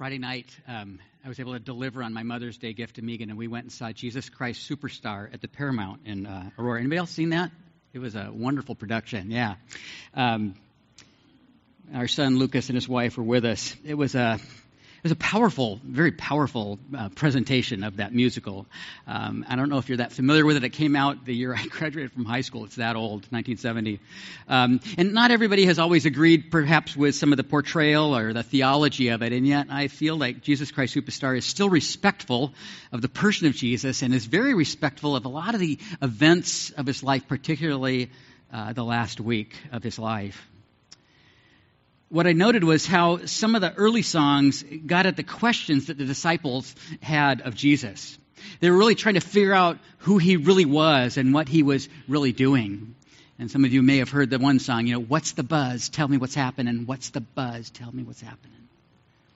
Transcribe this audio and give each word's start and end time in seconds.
Friday 0.00 0.16
night, 0.16 0.46
um, 0.66 0.98
I 1.22 1.28
was 1.28 1.40
able 1.40 1.52
to 1.52 1.58
deliver 1.58 2.02
on 2.02 2.14
my 2.14 2.22
Mother's 2.22 2.56
Day 2.56 2.72
gift 2.72 2.96
to 2.96 3.02
Megan, 3.02 3.28
and 3.28 3.38
we 3.38 3.48
went 3.48 3.64
and 3.64 3.70
saw 3.70 3.92
Jesus 3.92 4.30
Christ 4.30 4.66
Superstar 4.66 5.30
at 5.30 5.42
the 5.42 5.46
Paramount 5.46 6.06
in 6.06 6.24
uh, 6.24 6.48
Aurora. 6.58 6.78
Anybody 6.80 6.96
else 6.96 7.10
seen 7.10 7.28
that? 7.28 7.50
It 7.92 7.98
was 7.98 8.14
a 8.14 8.30
wonderful 8.32 8.74
production. 8.74 9.30
Yeah. 9.30 9.56
Um, 10.14 10.54
our 11.94 12.08
son 12.08 12.38
Lucas 12.38 12.70
and 12.70 12.76
his 12.76 12.88
wife 12.88 13.18
were 13.18 13.24
with 13.24 13.44
us. 13.44 13.76
It 13.84 13.92
was 13.92 14.14
a 14.14 14.38
was 15.02 15.12
a 15.12 15.16
powerful, 15.16 15.80
very 15.82 16.12
powerful 16.12 16.78
uh, 16.96 17.08
presentation 17.10 17.84
of 17.84 17.96
that 17.96 18.12
musical. 18.12 18.66
Um, 19.06 19.46
I 19.48 19.56
don't 19.56 19.70
know 19.70 19.78
if 19.78 19.88
you're 19.88 19.98
that 19.98 20.12
familiar 20.12 20.44
with 20.44 20.56
it. 20.56 20.64
It 20.64 20.70
came 20.70 20.94
out 20.94 21.24
the 21.24 21.34
year 21.34 21.54
I 21.58 21.66
graduated 21.66 22.12
from 22.12 22.24
high 22.26 22.42
school. 22.42 22.64
It's 22.64 22.76
that 22.76 22.96
old, 22.96 23.26
1970. 23.30 24.00
Um, 24.48 24.80
and 24.98 25.14
not 25.14 25.30
everybody 25.30 25.64
has 25.66 25.78
always 25.78 26.04
agreed, 26.04 26.50
perhaps, 26.50 26.94
with 26.94 27.14
some 27.14 27.32
of 27.32 27.38
the 27.38 27.44
portrayal 27.44 28.14
or 28.14 28.32
the 28.32 28.42
theology 28.42 29.08
of 29.08 29.22
it. 29.22 29.32
And 29.32 29.46
yet, 29.46 29.68
I 29.70 29.88
feel 29.88 30.16
like 30.16 30.42
Jesus 30.42 30.70
Christ 30.70 30.94
Superstar 30.94 31.36
is 31.36 31.44
still 31.44 31.70
respectful 31.70 32.52
of 32.92 33.00
the 33.00 33.08
person 33.08 33.46
of 33.46 33.54
Jesus 33.54 34.02
and 34.02 34.14
is 34.14 34.26
very 34.26 34.54
respectful 34.54 35.16
of 35.16 35.24
a 35.24 35.28
lot 35.28 35.54
of 35.54 35.60
the 35.60 35.78
events 36.02 36.70
of 36.70 36.86
his 36.86 37.02
life, 37.02 37.26
particularly 37.26 38.10
uh, 38.52 38.72
the 38.72 38.84
last 38.84 39.20
week 39.20 39.56
of 39.72 39.82
his 39.82 39.98
life 39.98 40.49
what 42.10 42.26
I 42.26 42.32
noted 42.32 42.64
was 42.64 42.86
how 42.86 43.24
some 43.26 43.54
of 43.54 43.60
the 43.60 43.72
early 43.74 44.02
songs 44.02 44.64
got 44.84 45.06
at 45.06 45.16
the 45.16 45.22
questions 45.22 45.86
that 45.86 45.96
the 45.96 46.04
disciples 46.04 46.74
had 47.00 47.40
of 47.42 47.54
Jesus. 47.54 48.18
They 48.58 48.68
were 48.68 48.76
really 48.76 48.96
trying 48.96 49.14
to 49.14 49.20
figure 49.20 49.54
out 49.54 49.78
who 49.98 50.18
he 50.18 50.36
really 50.36 50.64
was 50.64 51.16
and 51.16 51.32
what 51.32 51.48
he 51.48 51.62
was 51.62 51.88
really 52.08 52.32
doing. 52.32 52.96
And 53.38 53.50
some 53.50 53.64
of 53.64 53.72
you 53.72 53.82
may 53.82 53.98
have 53.98 54.10
heard 54.10 54.28
the 54.28 54.38
one 54.38 54.58
song, 54.58 54.86
you 54.86 54.94
know, 54.94 55.00
what's 55.00 55.32
the 55.32 55.44
buzz? 55.44 55.88
Tell 55.88 56.08
me 56.08 56.16
what's 56.16 56.34
happening. 56.34 56.84
What's 56.84 57.10
the 57.10 57.20
buzz? 57.20 57.70
Tell 57.70 57.92
me 57.92 58.02
what's 58.02 58.20
happening. 58.20 58.68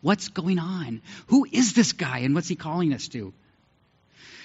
What's 0.03 0.29
going 0.29 0.59
on? 0.59 1.01
Who 1.29 1.47
is 1.51 1.75
this 1.75 1.93
guy 1.93 2.19
and 2.19 2.35
what's 2.35 2.49
he 2.49 2.57
calling 2.57 2.93
us 2.93 3.09
to? 3.09 3.33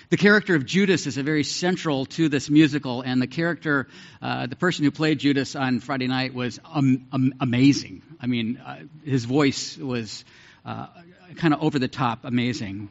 The 0.09 0.17
character 0.17 0.55
of 0.55 0.65
Judas 0.65 1.05
is 1.05 1.19
a 1.19 1.23
very 1.23 1.43
central 1.43 2.07
to 2.07 2.29
this 2.29 2.49
musical, 2.49 3.03
and 3.03 3.21
the 3.21 3.27
character, 3.27 3.87
uh, 4.23 4.47
the 4.47 4.55
person 4.55 4.83
who 4.83 4.89
played 4.89 5.19
Judas 5.19 5.55
on 5.55 5.81
Friday 5.81 6.07
night 6.07 6.33
was 6.33 6.59
um, 6.65 7.05
um, 7.11 7.35
amazing. 7.39 8.01
I 8.19 8.25
mean, 8.25 8.57
uh, 8.57 8.79
his 9.05 9.25
voice 9.25 9.77
was 9.77 10.25
uh, 10.65 10.87
kind 11.35 11.53
of 11.53 11.61
over 11.61 11.77
the 11.77 11.87
top 11.87 12.25
amazing. 12.25 12.89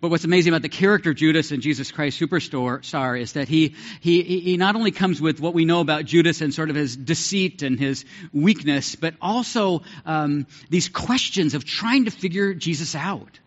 But 0.00 0.08
what's 0.08 0.24
amazing 0.24 0.54
about 0.54 0.62
the 0.62 0.70
character 0.70 1.12
Judas 1.12 1.52
in 1.52 1.60
Jesus 1.60 1.92
Christ 1.92 2.18
Superstar 2.18 3.20
is 3.20 3.34
that 3.34 3.48
he, 3.48 3.74
he, 4.00 4.22
he 4.22 4.56
not 4.56 4.74
only 4.74 4.92
comes 4.92 5.20
with 5.20 5.38
what 5.38 5.52
we 5.52 5.66
know 5.66 5.80
about 5.80 6.06
Judas 6.06 6.40
and 6.40 6.54
sort 6.54 6.70
of 6.70 6.76
his 6.76 6.96
deceit 6.96 7.62
and 7.62 7.78
his 7.78 8.06
weakness, 8.32 8.94
but 8.94 9.12
also 9.20 9.82
um, 10.06 10.46
these 10.70 10.88
questions 10.88 11.52
of 11.52 11.66
trying 11.66 12.06
to 12.06 12.10
figure 12.10 12.54
Jesus 12.54 12.94
out 12.94 13.38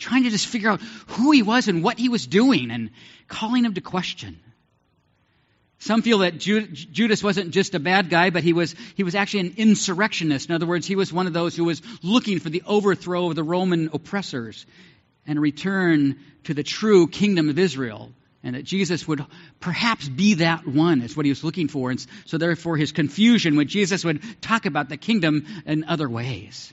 trying 0.00 0.24
to 0.24 0.30
just 0.30 0.46
figure 0.46 0.70
out 0.70 0.80
who 1.08 1.30
he 1.30 1.42
was 1.42 1.68
and 1.68 1.84
what 1.84 1.98
he 1.98 2.08
was 2.08 2.26
doing 2.26 2.70
and 2.70 2.90
calling 3.28 3.64
him 3.64 3.74
to 3.74 3.80
question. 3.80 4.40
Some 5.78 6.02
feel 6.02 6.18
that 6.18 6.36
Judas 6.36 7.22
wasn't 7.22 7.52
just 7.52 7.74
a 7.74 7.80
bad 7.80 8.10
guy, 8.10 8.28
but 8.28 8.42
he 8.42 8.52
was, 8.52 8.74
he 8.96 9.02
was 9.02 9.14
actually 9.14 9.40
an 9.40 9.54
insurrectionist. 9.56 10.50
In 10.50 10.54
other 10.54 10.66
words, 10.66 10.86
he 10.86 10.94
was 10.94 11.10
one 11.10 11.26
of 11.26 11.32
those 11.32 11.56
who 11.56 11.64
was 11.64 11.80
looking 12.02 12.38
for 12.38 12.50
the 12.50 12.62
overthrow 12.66 13.30
of 13.30 13.34
the 13.34 13.42
Roman 13.42 13.88
oppressors 13.94 14.66
and 15.26 15.38
a 15.38 15.40
return 15.40 16.18
to 16.44 16.52
the 16.52 16.62
true 16.62 17.06
kingdom 17.06 17.48
of 17.48 17.58
Israel. 17.58 18.12
And 18.42 18.56
that 18.56 18.64
Jesus 18.64 19.08
would 19.08 19.24
perhaps 19.58 20.06
be 20.08 20.34
that 20.34 20.66
one, 20.66 21.02
is 21.02 21.16
what 21.16 21.24
he 21.24 21.30
was 21.30 21.44
looking 21.44 21.68
for. 21.68 21.90
And 21.90 22.06
so, 22.24 22.36
therefore, 22.36 22.76
his 22.76 22.92
confusion 22.92 23.56
when 23.56 23.68
Jesus 23.68 24.04
would 24.04 24.22
talk 24.40 24.66
about 24.66 24.88
the 24.88 24.96
kingdom 24.96 25.46
in 25.66 25.84
other 25.84 26.08
ways. 26.08 26.72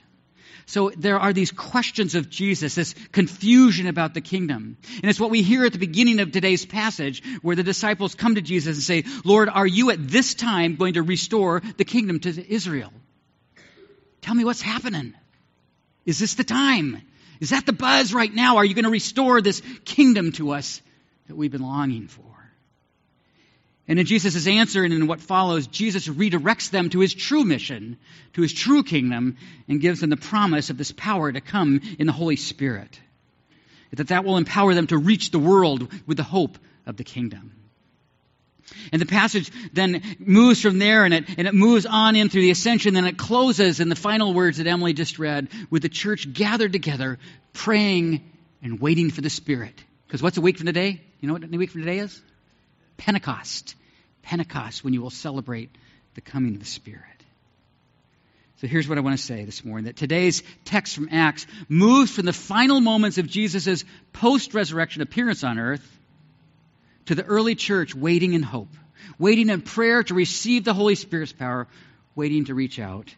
So 0.68 0.90
there 0.94 1.18
are 1.18 1.32
these 1.32 1.50
questions 1.50 2.14
of 2.14 2.28
Jesus, 2.28 2.74
this 2.74 2.94
confusion 3.10 3.86
about 3.86 4.12
the 4.12 4.20
kingdom. 4.20 4.76
And 4.96 5.06
it's 5.06 5.18
what 5.18 5.30
we 5.30 5.40
hear 5.40 5.64
at 5.64 5.72
the 5.72 5.78
beginning 5.78 6.20
of 6.20 6.30
today's 6.30 6.66
passage 6.66 7.22
where 7.40 7.56
the 7.56 7.62
disciples 7.62 8.14
come 8.14 8.34
to 8.34 8.42
Jesus 8.42 8.76
and 8.76 8.82
say, 8.82 9.10
Lord, 9.24 9.48
are 9.48 9.66
you 9.66 9.90
at 9.90 10.08
this 10.08 10.34
time 10.34 10.76
going 10.76 10.92
to 10.94 11.02
restore 11.02 11.62
the 11.78 11.86
kingdom 11.86 12.20
to 12.20 12.52
Israel? 12.52 12.92
Tell 14.20 14.34
me 14.34 14.44
what's 14.44 14.60
happening. 14.60 15.14
Is 16.04 16.18
this 16.18 16.34
the 16.34 16.44
time? 16.44 17.00
Is 17.40 17.48
that 17.48 17.64
the 17.64 17.72
buzz 17.72 18.12
right 18.12 18.32
now? 18.32 18.58
Are 18.58 18.64
you 18.64 18.74
going 18.74 18.84
to 18.84 18.90
restore 18.90 19.40
this 19.40 19.62
kingdom 19.86 20.32
to 20.32 20.50
us 20.50 20.82
that 21.28 21.34
we've 21.34 21.50
been 21.50 21.62
longing 21.62 22.08
for? 22.08 22.37
And 23.88 23.98
in 23.98 24.04
Jesus' 24.04 24.46
answer 24.46 24.84
and 24.84 24.92
in 24.92 25.06
what 25.06 25.20
follows, 25.20 25.66
Jesus 25.66 26.06
redirects 26.06 26.70
them 26.70 26.90
to 26.90 27.00
his 27.00 27.14
true 27.14 27.42
mission, 27.42 27.96
to 28.34 28.42
his 28.42 28.52
true 28.52 28.82
kingdom, 28.82 29.38
and 29.66 29.80
gives 29.80 30.00
them 30.00 30.10
the 30.10 30.16
promise 30.18 30.68
of 30.68 30.76
this 30.76 30.92
power 30.92 31.32
to 31.32 31.40
come 31.40 31.80
in 31.98 32.06
the 32.06 32.12
Holy 32.12 32.36
Spirit. 32.36 33.00
That 33.92 34.08
that 34.08 34.26
will 34.26 34.36
empower 34.36 34.74
them 34.74 34.88
to 34.88 34.98
reach 34.98 35.30
the 35.30 35.38
world 35.38 35.90
with 36.06 36.18
the 36.18 36.22
hope 36.22 36.58
of 36.84 36.98
the 36.98 37.04
kingdom. 37.04 37.52
And 38.92 39.00
the 39.00 39.06
passage 39.06 39.50
then 39.72 40.02
moves 40.18 40.60
from 40.60 40.78
there 40.78 41.04
and 41.04 41.14
it, 41.14 41.24
and 41.38 41.48
it 41.48 41.54
moves 41.54 41.86
on 41.86 42.14
in 42.14 42.28
through 42.28 42.42
the 42.42 42.50
ascension, 42.50 42.92
then 42.92 43.06
it 43.06 43.16
closes 43.16 43.80
in 43.80 43.88
the 43.88 43.96
final 43.96 44.34
words 44.34 44.58
that 44.58 44.66
Emily 44.66 44.92
just 44.92 45.18
read 45.18 45.48
with 45.70 45.80
the 45.80 45.88
church 45.88 46.30
gathered 46.30 46.74
together, 46.74 47.18
praying 47.54 48.30
and 48.62 48.78
waiting 48.78 49.10
for 49.10 49.22
the 49.22 49.30
Spirit. 49.30 49.82
Because 50.06 50.22
what's 50.22 50.36
a 50.36 50.42
week 50.42 50.58
from 50.58 50.66
today? 50.66 51.00
You 51.20 51.28
know 51.28 51.32
what 51.32 51.44
a 51.44 51.56
week 51.56 51.70
from 51.70 51.80
today 51.80 52.00
is? 52.00 52.20
Pentecost. 52.98 53.74
Pentecost, 54.22 54.84
when 54.84 54.92
you 54.92 55.00
will 55.00 55.10
celebrate 55.10 55.70
the 56.14 56.20
coming 56.20 56.54
of 56.54 56.60
the 56.60 56.66
Spirit. 56.66 57.02
So 58.60 58.66
here's 58.66 58.88
what 58.88 58.98
I 58.98 59.02
want 59.02 59.16
to 59.16 59.22
say 59.22 59.44
this 59.44 59.64
morning 59.64 59.84
that 59.84 59.96
today's 59.96 60.42
text 60.64 60.96
from 60.96 61.08
Acts 61.12 61.46
moves 61.68 62.10
from 62.10 62.26
the 62.26 62.32
final 62.32 62.80
moments 62.80 63.16
of 63.16 63.28
Jesus' 63.28 63.84
post 64.12 64.52
resurrection 64.52 65.00
appearance 65.00 65.44
on 65.44 65.60
earth 65.60 65.98
to 67.06 67.14
the 67.14 67.24
early 67.24 67.54
church 67.54 67.94
waiting 67.94 68.34
in 68.34 68.42
hope, 68.42 68.68
waiting 69.16 69.48
in 69.48 69.62
prayer 69.62 70.02
to 70.02 70.12
receive 70.12 70.64
the 70.64 70.74
Holy 70.74 70.96
Spirit's 70.96 71.32
power, 71.32 71.68
waiting 72.16 72.46
to 72.46 72.54
reach 72.54 72.80
out 72.80 73.14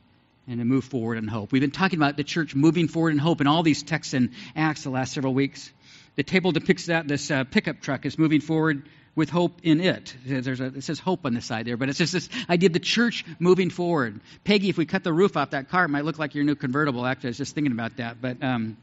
and 0.47 0.59
to 0.59 0.65
move 0.67 0.85
forward 0.85 1.17
in 1.17 1.27
hope. 1.27 1.53
We've 1.53 1.63
been 1.63 1.71
talking 1.71 1.99
about 1.99 2.19
the 2.19 2.25
church 2.25 2.55
moving 2.55 2.87
forward 2.87 3.15
in 3.15 3.19
hope 3.19 3.41
in 3.41 3.47
all 3.47 3.63
these 3.63 3.83
texts 3.83 4.13
and 4.13 4.31
Acts 4.55 4.83
the 4.85 4.91
last 4.91 5.15
several 5.15 5.33
weeks. 5.33 5.73
The 6.17 6.23
table 6.23 6.53
depicts 6.53 6.87
that 6.87 7.09
this 7.09 7.31
uh, 7.31 7.45
pickup 7.45 7.81
truck 7.81 8.05
is 8.05 8.19
moving 8.19 8.43
forward 8.43 8.83
with 9.15 9.31
hope 9.31 9.61
in 9.63 9.81
it. 9.81 10.15
There's 10.25 10.61
a, 10.61 10.67
it 10.67 10.85
says 10.85 10.99
hope 10.99 11.27
on 11.27 11.35
the 11.35 11.41
side 11.41 11.67
there, 11.67 11.77
but 11.77 11.89
it's 11.89 11.99
just 11.99 12.13
this 12.13 12.29
idea 12.49 12.69
of 12.69 12.73
the 12.73 12.79
church 12.81 13.25
moving 13.39 13.71
forward. 13.71 14.21
Peggy, 14.45 14.69
if 14.69 14.79
we 14.79 14.87
cut 14.87 15.05
the 15.05 15.13
roof 15.13 15.37
off 15.37 15.51
that 15.51 15.69
car, 15.69 15.85
it 15.85 15.89
might 15.89 16.05
look 16.05 16.19
like 16.19 16.35
your 16.35 16.45
new 16.45 16.55
convertible. 16.55 17.05
Actually, 17.05 17.29
I 17.29 17.31
was 17.31 17.39
just 17.39 17.55
thinking 17.55 17.73
about 17.73 17.97
that. 17.97 18.21
But 18.21 18.43
um, 18.43 18.77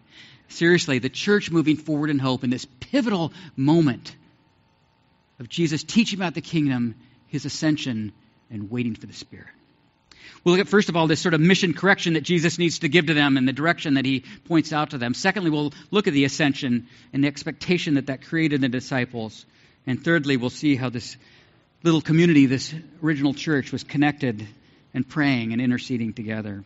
seriously, 0.49 0.99
the 0.99 1.09
church 1.09 1.49
moving 1.49 1.77
forward 1.77 2.09
in 2.09 2.19
hope 2.19 2.43
in 2.43 2.49
this 2.49 2.65
pivotal 2.65 3.31
moment 3.55 4.15
of 5.39 5.49
Jesus 5.49 5.83
teaching 5.83 6.19
about 6.19 6.33
the 6.33 6.41
kingdom, 6.41 6.95
his 7.27 7.45
ascension, 7.45 8.11
and 8.49 8.69
waiting 8.69 8.95
for 8.95 9.05
the 9.05 9.13
Spirit. 9.13 9.47
We'll 10.43 10.55
look 10.55 10.65
at, 10.65 10.69
first 10.69 10.89
of 10.89 10.95
all, 10.95 11.07
this 11.07 11.19
sort 11.19 11.33
of 11.33 11.41
mission 11.41 11.73
correction 11.73 12.13
that 12.13 12.21
Jesus 12.21 12.57
needs 12.57 12.79
to 12.79 12.89
give 12.89 13.07
to 13.07 13.13
them 13.13 13.37
and 13.37 13.47
the 13.47 13.53
direction 13.53 13.95
that 13.95 14.05
he 14.05 14.23
points 14.45 14.71
out 14.71 14.91
to 14.91 14.97
them. 14.97 15.13
Secondly, 15.13 15.49
we'll 15.49 15.73
look 15.91 16.07
at 16.07 16.13
the 16.13 16.25
ascension 16.25 16.87
and 17.11 17.23
the 17.23 17.27
expectation 17.27 17.95
that 17.95 18.07
that 18.07 18.23
created 18.23 18.55
in 18.55 18.61
the 18.61 18.69
disciples. 18.69 19.45
And 19.87 20.03
thirdly, 20.03 20.37
we'll 20.37 20.49
see 20.49 20.75
how 20.75 20.89
this 20.89 21.15
little 21.81 22.01
community, 22.01 22.45
this 22.45 22.73
original 23.01 23.33
church, 23.33 23.71
was 23.71 23.83
connected 23.83 24.45
and 24.93 25.07
praying 25.07 25.53
and 25.53 25.61
interceding 25.61 26.13
together. 26.13 26.63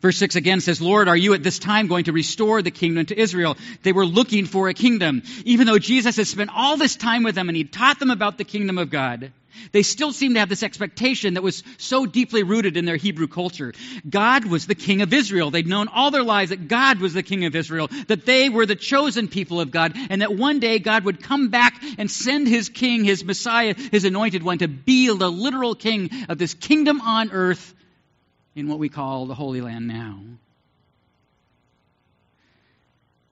Verse 0.00 0.16
6 0.16 0.36
again 0.36 0.60
says, 0.60 0.80
Lord, 0.80 1.08
are 1.08 1.16
you 1.16 1.34
at 1.34 1.42
this 1.42 1.58
time 1.58 1.86
going 1.86 2.04
to 2.04 2.12
restore 2.12 2.62
the 2.62 2.70
kingdom 2.70 3.06
to 3.06 3.18
Israel? 3.18 3.56
They 3.82 3.92
were 3.92 4.06
looking 4.06 4.46
for 4.46 4.68
a 4.68 4.74
kingdom. 4.74 5.22
Even 5.44 5.66
though 5.66 5.78
Jesus 5.78 6.16
had 6.16 6.26
spent 6.26 6.50
all 6.54 6.76
this 6.76 6.96
time 6.96 7.24
with 7.24 7.34
them 7.34 7.48
and 7.48 7.56
he 7.56 7.64
taught 7.64 7.98
them 7.98 8.10
about 8.10 8.38
the 8.38 8.44
kingdom 8.44 8.78
of 8.78 8.90
God, 8.90 9.32
they 9.72 9.82
still 9.82 10.12
seem 10.12 10.34
to 10.34 10.40
have 10.40 10.48
this 10.48 10.62
expectation 10.62 11.34
that 11.34 11.42
was 11.42 11.62
so 11.78 12.06
deeply 12.06 12.42
rooted 12.42 12.76
in 12.76 12.84
their 12.84 12.96
Hebrew 12.96 13.26
culture. 13.26 13.72
God 14.08 14.44
was 14.44 14.66
the 14.66 14.74
king 14.74 15.02
of 15.02 15.12
Israel. 15.12 15.50
They'd 15.50 15.66
known 15.66 15.88
all 15.88 16.10
their 16.10 16.22
lives 16.22 16.50
that 16.50 16.68
God 16.68 17.00
was 17.00 17.14
the 17.14 17.22
king 17.22 17.44
of 17.44 17.56
Israel, 17.56 17.88
that 18.08 18.26
they 18.26 18.48
were 18.48 18.66
the 18.66 18.76
chosen 18.76 19.28
people 19.28 19.60
of 19.60 19.70
God, 19.70 19.92
and 20.10 20.22
that 20.22 20.34
one 20.34 20.60
day 20.60 20.78
God 20.78 21.04
would 21.04 21.22
come 21.22 21.48
back 21.48 21.82
and 21.98 22.10
send 22.10 22.48
his 22.48 22.68
king, 22.68 23.04
his 23.04 23.24
Messiah, 23.24 23.74
his 23.74 24.04
anointed 24.04 24.42
one, 24.42 24.58
to 24.58 24.68
be 24.68 25.06
the 25.06 25.30
literal 25.30 25.74
king 25.74 26.10
of 26.28 26.38
this 26.38 26.54
kingdom 26.54 27.00
on 27.00 27.30
earth 27.30 27.74
in 28.54 28.68
what 28.68 28.78
we 28.78 28.88
call 28.88 29.26
the 29.26 29.34
Holy 29.34 29.60
Land 29.60 29.86
now. 29.86 30.20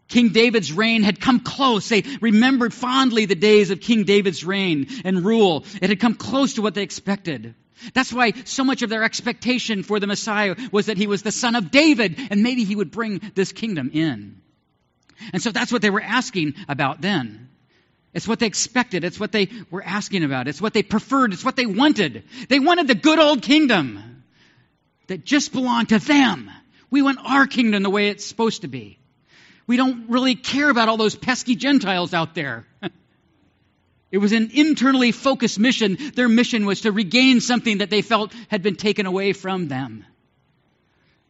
King 0.08 0.30
David's 0.30 0.72
reign 0.72 1.02
had 1.02 1.20
come 1.20 1.40
close. 1.40 1.88
They 1.88 2.02
remembered 2.20 2.74
fondly 2.74 3.26
the 3.26 3.34
days 3.34 3.70
of 3.70 3.80
King 3.80 4.04
David's 4.04 4.44
reign 4.44 4.86
and 5.04 5.24
rule. 5.24 5.64
It 5.80 5.90
had 5.90 6.00
come 6.00 6.14
close 6.14 6.54
to 6.54 6.62
what 6.62 6.74
they 6.74 6.82
expected. 6.82 7.54
That's 7.92 8.12
why 8.12 8.32
so 8.44 8.64
much 8.64 8.82
of 8.82 8.90
their 8.90 9.02
expectation 9.02 9.82
for 9.82 10.00
the 10.00 10.06
Messiah 10.06 10.56
was 10.72 10.86
that 10.86 10.96
he 10.96 11.06
was 11.06 11.22
the 11.22 11.32
son 11.32 11.54
of 11.54 11.70
David 11.70 12.18
and 12.30 12.42
maybe 12.42 12.64
he 12.64 12.76
would 12.76 12.90
bring 12.90 13.20
this 13.34 13.52
kingdom 13.52 13.90
in. 13.92 14.40
And 15.32 15.42
so 15.42 15.50
that's 15.50 15.72
what 15.72 15.82
they 15.82 15.90
were 15.90 16.02
asking 16.02 16.54
about 16.68 17.00
then. 17.00 17.48
It's 18.12 18.28
what 18.28 18.38
they 18.38 18.46
expected. 18.46 19.04
It's 19.04 19.18
what 19.18 19.32
they 19.32 19.48
were 19.70 19.82
asking 19.82 20.22
about. 20.22 20.46
It's 20.46 20.60
what 20.60 20.72
they 20.72 20.82
preferred. 20.82 21.32
It's 21.32 21.44
what 21.44 21.56
they 21.56 21.66
wanted. 21.66 22.24
They 22.48 22.60
wanted 22.60 22.86
the 22.86 22.94
good 22.94 23.18
old 23.18 23.42
kingdom 23.42 24.22
that 25.08 25.24
just 25.24 25.52
belonged 25.52 25.90
to 25.90 25.98
them 25.98 26.50
We 26.90 27.02
want 27.02 27.18
our 27.24 27.48
kingdom 27.48 27.82
the 27.82 27.90
way 27.90 28.08
it's 28.08 28.24
supposed 28.24 28.62
to 28.62 28.68
be. 28.68 28.98
We 29.66 29.76
don't 29.76 30.10
really 30.10 30.34
care 30.34 30.68
about 30.68 30.88
all 30.88 30.96
those 30.96 31.16
pesky 31.16 31.56
Gentiles 31.56 32.14
out 32.14 32.34
there. 32.34 32.66
It 34.14 34.18
was 34.18 34.30
an 34.30 34.52
internally 34.54 35.10
focused 35.10 35.58
mission. 35.58 35.98
Their 36.14 36.28
mission 36.28 36.66
was 36.66 36.82
to 36.82 36.92
regain 36.92 37.40
something 37.40 37.78
that 37.78 37.90
they 37.90 38.00
felt 38.00 38.32
had 38.46 38.62
been 38.62 38.76
taken 38.76 39.06
away 39.06 39.32
from 39.32 39.66
them. 39.66 40.04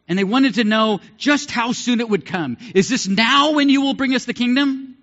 And 0.06 0.19
they 0.19 0.25
wanted 0.25 0.56
to 0.56 0.64
know 0.64 1.00
just 1.16 1.50
how 1.50 1.72
soon 1.72 2.00
it 2.00 2.10
would 2.10 2.26
come. 2.26 2.58
Is 2.75 2.90
this 2.90 3.08
now 3.08 3.52
when 3.52 3.70
you 3.70 3.81
will 3.81 3.94
bring 3.94 4.14
us 4.14 4.26
the 4.26 4.34
kingdom? 4.34 4.98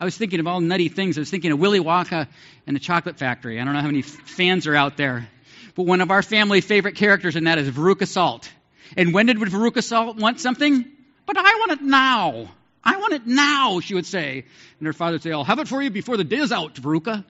I 0.00 0.06
was 0.06 0.16
thinking 0.16 0.40
of 0.40 0.46
all 0.46 0.62
nutty 0.62 0.88
things. 0.88 1.18
I 1.18 1.20
was 1.20 1.28
thinking 1.28 1.52
of 1.52 1.58
Willy 1.58 1.78
Wonka 1.78 2.26
and 2.66 2.74
the 2.74 2.80
Chocolate 2.80 3.18
Factory. 3.18 3.60
I 3.60 3.64
don't 3.66 3.74
know 3.74 3.82
how 3.82 3.86
many 3.86 4.00
fans 4.00 4.66
are 4.66 4.74
out 4.74 4.96
there. 4.96 5.28
But 5.74 5.82
one 5.82 6.00
of 6.00 6.10
our 6.10 6.22
family 6.22 6.62
favorite 6.62 6.94
characters 6.94 7.36
in 7.36 7.44
that 7.44 7.58
is 7.58 7.68
Veruca 7.68 8.08
Salt. 8.08 8.50
And 8.96 9.12
when 9.12 9.26
did 9.26 9.36
Veruca 9.36 9.84
Salt 9.84 10.16
want 10.16 10.40
something? 10.40 10.86
But 11.26 11.36
I 11.36 11.42
want 11.42 11.72
it 11.72 11.82
now. 11.82 12.48
I 12.82 12.96
want 12.96 13.12
it 13.12 13.26
now, 13.26 13.80
she 13.80 13.94
would 13.94 14.06
say. 14.06 14.44
And 14.78 14.86
her 14.86 14.92
father 14.92 15.12
would 15.12 15.22
say, 15.22 15.32
I'll 15.32 15.44
have 15.44 15.58
it 15.58 15.68
for 15.68 15.82
you 15.82 15.90
before 15.90 16.16
the 16.16 16.24
day 16.24 16.38
is 16.38 16.52
out, 16.52 16.74
Veruca. 16.74 17.24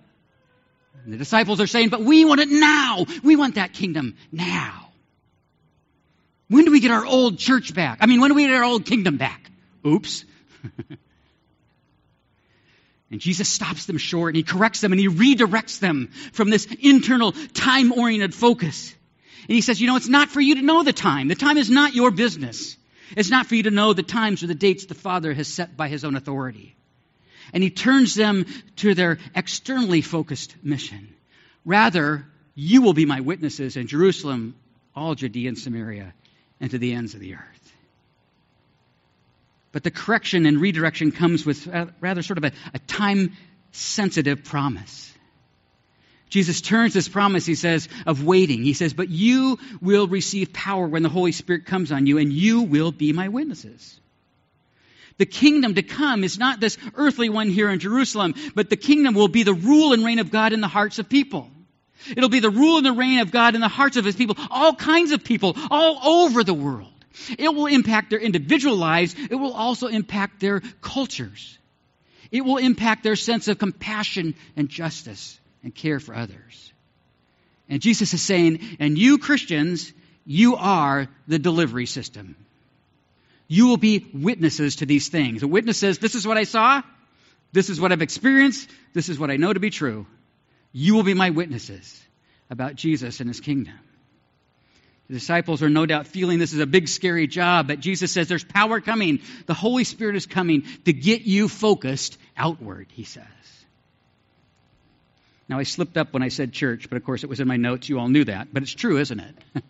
And 1.04 1.12
the 1.12 1.18
disciples 1.18 1.60
are 1.60 1.66
saying, 1.66 1.88
But 1.88 2.02
we 2.02 2.24
want 2.24 2.40
it 2.40 2.48
now. 2.48 3.06
We 3.22 3.36
want 3.36 3.56
that 3.56 3.72
kingdom 3.72 4.16
now. 4.30 4.88
When 6.48 6.64
do 6.64 6.72
we 6.72 6.80
get 6.80 6.90
our 6.90 7.06
old 7.06 7.38
church 7.38 7.74
back? 7.74 7.98
I 8.00 8.06
mean, 8.06 8.20
when 8.20 8.30
do 8.30 8.34
we 8.34 8.42
get 8.42 8.54
our 8.54 8.64
old 8.64 8.84
kingdom 8.84 9.16
back? 9.16 9.50
Oops. 9.86 10.24
and 13.10 13.20
Jesus 13.20 13.48
stops 13.48 13.86
them 13.86 13.98
short 13.98 14.30
and 14.30 14.36
he 14.36 14.42
corrects 14.42 14.80
them 14.80 14.92
and 14.92 15.00
he 15.00 15.08
redirects 15.08 15.78
them 15.78 16.08
from 16.32 16.50
this 16.50 16.66
internal 16.80 17.32
time 17.54 17.92
oriented 17.92 18.34
focus. 18.34 18.94
And 19.42 19.54
he 19.54 19.60
says, 19.60 19.80
You 19.80 19.86
know, 19.86 19.96
it's 19.96 20.08
not 20.08 20.28
for 20.28 20.40
you 20.40 20.56
to 20.56 20.62
know 20.62 20.82
the 20.82 20.92
time. 20.92 21.28
The 21.28 21.34
time 21.34 21.56
is 21.56 21.70
not 21.70 21.94
your 21.94 22.10
business. 22.10 22.76
It's 23.16 23.30
not 23.30 23.46
for 23.46 23.54
you 23.54 23.64
to 23.64 23.70
know 23.70 23.92
the 23.92 24.02
times 24.02 24.42
or 24.42 24.46
the 24.46 24.54
dates 24.54 24.86
the 24.86 24.94
Father 24.94 25.32
has 25.32 25.48
set 25.48 25.76
by 25.76 25.88
his 25.88 26.04
own 26.04 26.16
authority. 26.16 26.76
And 27.52 27.62
he 27.62 27.70
turns 27.70 28.14
them 28.14 28.46
to 28.76 28.94
their 28.94 29.18
externally 29.34 30.02
focused 30.02 30.54
mission. 30.62 31.14
Rather, 31.64 32.26
you 32.54 32.82
will 32.82 32.92
be 32.92 33.06
my 33.06 33.20
witnesses 33.20 33.76
in 33.76 33.86
Jerusalem, 33.86 34.54
all 34.94 35.14
Judea 35.14 35.48
and 35.48 35.58
Samaria, 35.58 36.14
and 36.60 36.70
to 36.70 36.78
the 36.78 36.92
ends 36.92 37.14
of 37.14 37.20
the 37.20 37.34
earth. 37.34 37.72
But 39.72 39.84
the 39.84 39.90
correction 39.90 40.46
and 40.46 40.60
redirection 40.60 41.12
comes 41.12 41.46
with 41.46 41.68
uh, 41.68 41.86
rather 42.00 42.22
sort 42.22 42.38
of 42.38 42.44
a, 42.44 42.52
a 42.74 42.78
time 42.80 43.36
sensitive 43.72 44.44
promise. 44.44 45.12
Jesus 46.30 46.60
turns 46.60 46.94
this 46.94 47.08
promise, 47.08 47.44
he 47.44 47.56
says, 47.56 47.88
of 48.06 48.24
waiting. 48.24 48.62
He 48.62 48.72
says, 48.72 48.94
But 48.94 49.10
you 49.10 49.58
will 49.82 50.06
receive 50.06 50.52
power 50.52 50.86
when 50.86 51.02
the 51.02 51.08
Holy 51.08 51.32
Spirit 51.32 51.66
comes 51.66 51.90
on 51.90 52.06
you, 52.06 52.18
and 52.18 52.32
you 52.32 52.62
will 52.62 52.92
be 52.92 53.12
my 53.12 53.28
witnesses. 53.28 53.98
The 55.18 55.26
kingdom 55.26 55.74
to 55.74 55.82
come 55.82 56.22
is 56.22 56.38
not 56.38 56.60
this 56.60 56.78
earthly 56.94 57.28
one 57.28 57.50
here 57.50 57.68
in 57.68 57.80
Jerusalem, 57.80 58.34
but 58.54 58.70
the 58.70 58.76
kingdom 58.76 59.14
will 59.14 59.28
be 59.28 59.42
the 59.42 59.52
rule 59.52 59.92
and 59.92 60.04
reign 60.04 60.20
of 60.20 60.30
God 60.30 60.52
in 60.52 60.60
the 60.60 60.68
hearts 60.68 61.00
of 61.00 61.08
people. 61.08 61.50
It'll 62.08 62.30
be 62.30 62.40
the 62.40 62.48
rule 62.48 62.78
and 62.78 62.86
the 62.86 62.92
reign 62.92 63.18
of 63.18 63.32
God 63.32 63.56
in 63.56 63.60
the 63.60 63.68
hearts 63.68 63.96
of 63.96 64.04
his 64.04 64.16
people, 64.16 64.36
all 64.50 64.74
kinds 64.74 65.10
of 65.10 65.24
people, 65.24 65.56
all 65.70 66.22
over 66.22 66.42
the 66.44 66.54
world. 66.54 66.92
It 67.38 67.52
will 67.52 67.66
impact 67.66 68.08
their 68.08 68.20
individual 68.20 68.76
lives. 68.76 69.14
It 69.18 69.34
will 69.34 69.52
also 69.52 69.88
impact 69.88 70.40
their 70.40 70.60
cultures. 70.80 71.58
It 72.30 72.42
will 72.42 72.58
impact 72.58 73.02
their 73.02 73.16
sense 73.16 73.48
of 73.48 73.58
compassion 73.58 74.36
and 74.56 74.68
justice 74.68 75.40
and 75.62 75.74
care 75.74 76.00
for 76.00 76.14
others. 76.14 76.72
And 77.68 77.80
Jesus 77.80 78.12
is 78.14 78.22
saying, 78.22 78.76
and 78.80 78.98
you 78.98 79.18
Christians, 79.18 79.92
you 80.26 80.56
are 80.56 81.08
the 81.28 81.38
delivery 81.38 81.86
system. 81.86 82.36
You 83.46 83.66
will 83.66 83.76
be 83.76 84.06
witnesses 84.12 84.76
to 84.76 84.86
these 84.86 85.08
things. 85.08 85.42
A 85.42 85.48
witness 85.48 85.78
says, 85.78 85.98
This 85.98 86.14
is 86.14 86.26
what 86.26 86.36
I 86.36 86.44
saw, 86.44 86.82
this 87.52 87.68
is 87.68 87.80
what 87.80 87.92
I've 87.92 88.02
experienced, 88.02 88.70
this 88.92 89.08
is 89.08 89.18
what 89.18 89.30
I 89.30 89.36
know 89.36 89.52
to 89.52 89.60
be 89.60 89.70
true. 89.70 90.06
You 90.72 90.94
will 90.94 91.02
be 91.02 91.14
my 91.14 91.30
witnesses 91.30 92.00
about 92.48 92.76
Jesus 92.76 93.20
and 93.20 93.28
his 93.28 93.40
kingdom. 93.40 93.74
The 95.08 95.14
disciples 95.14 95.64
are 95.64 95.68
no 95.68 95.86
doubt 95.86 96.06
feeling 96.06 96.38
this 96.38 96.52
is 96.52 96.60
a 96.60 96.66
big, 96.66 96.86
scary 96.86 97.26
job, 97.26 97.66
but 97.66 97.80
Jesus 97.80 98.12
says 98.12 98.28
there's 98.28 98.44
power 98.44 98.80
coming. 98.80 99.20
The 99.46 99.54
Holy 99.54 99.82
Spirit 99.82 100.14
is 100.14 100.26
coming 100.26 100.62
to 100.84 100.92
get 100.92 101.22
you 101.22 101.48
focused 101.48 102.16
outward, 102.36 102.86
he 102.92 103.02
says. 103.02 103.24
Now, 105.50 105.58
I 105.58 105.64
slipped 105.64 105.96
up 105.96 106.12
when 106.12 106.22
I 106.22 106.28
said 106.28 106.52
church, 106.52 106.88
but 106.88 106.96
of 106.96 107.04
course 107.04 107.24
it 107.24 107.28
was 107.28 107.40
in 107.40 107.48
my 107.48 107.56
notes. 107.56 107.88
You 107.88 107.98
all 107.98 108.08
knew 108.08 108.22
that. 108.22 108.54
But 108.54 108.62
it's 108.62 108.72
true, 108.72 108.98
isn't 108.98 109.18
it? 109.18 109.34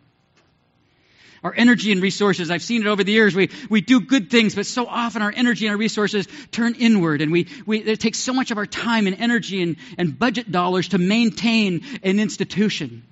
our 1.43 1.55
energy 1.56 1.91
and 1.91 2.03
resources, 2.03 2.50
I've 2.50 2.61
seen 2.61 2.82
it 2.82 2.87
over 2.87 3.03
the 3.03 3.12
years. 3.12 3.35
We, 3.35 3.49
we 3.71 3.81
do 3.81 4.03
good 4.03 4.31
things, 4.31 4.55
but 4.55 4.67
so 4.67 4.87
often 4.87 5.23
our 5.23 5.32
energy 5.35 5.65
and 5.67 5.73
our 5.73 5.79
resources 5.79 6.29
turn 6.53 6.75
inward. 6.75 7.23
And 7.23 7.32
we, 7.32 7.49
we, 7.65 7.79
it 7.79 7.99
takes 7.99 8.19
so 8.19 8.35
much 8.35 8.50
of 8.50 8.59
our 8.59 8.67
time 8.67 9.06
and 9.06 9.19
energy 9.19 9.62
and, 9.62 9.77
and 9.97 10.19
budget 10.19 10.53
dollars 10.53 10.88
to 10.88 10.99
maintain 10.99 11.82
an 12.03 12.21
institution. 12.21 13.03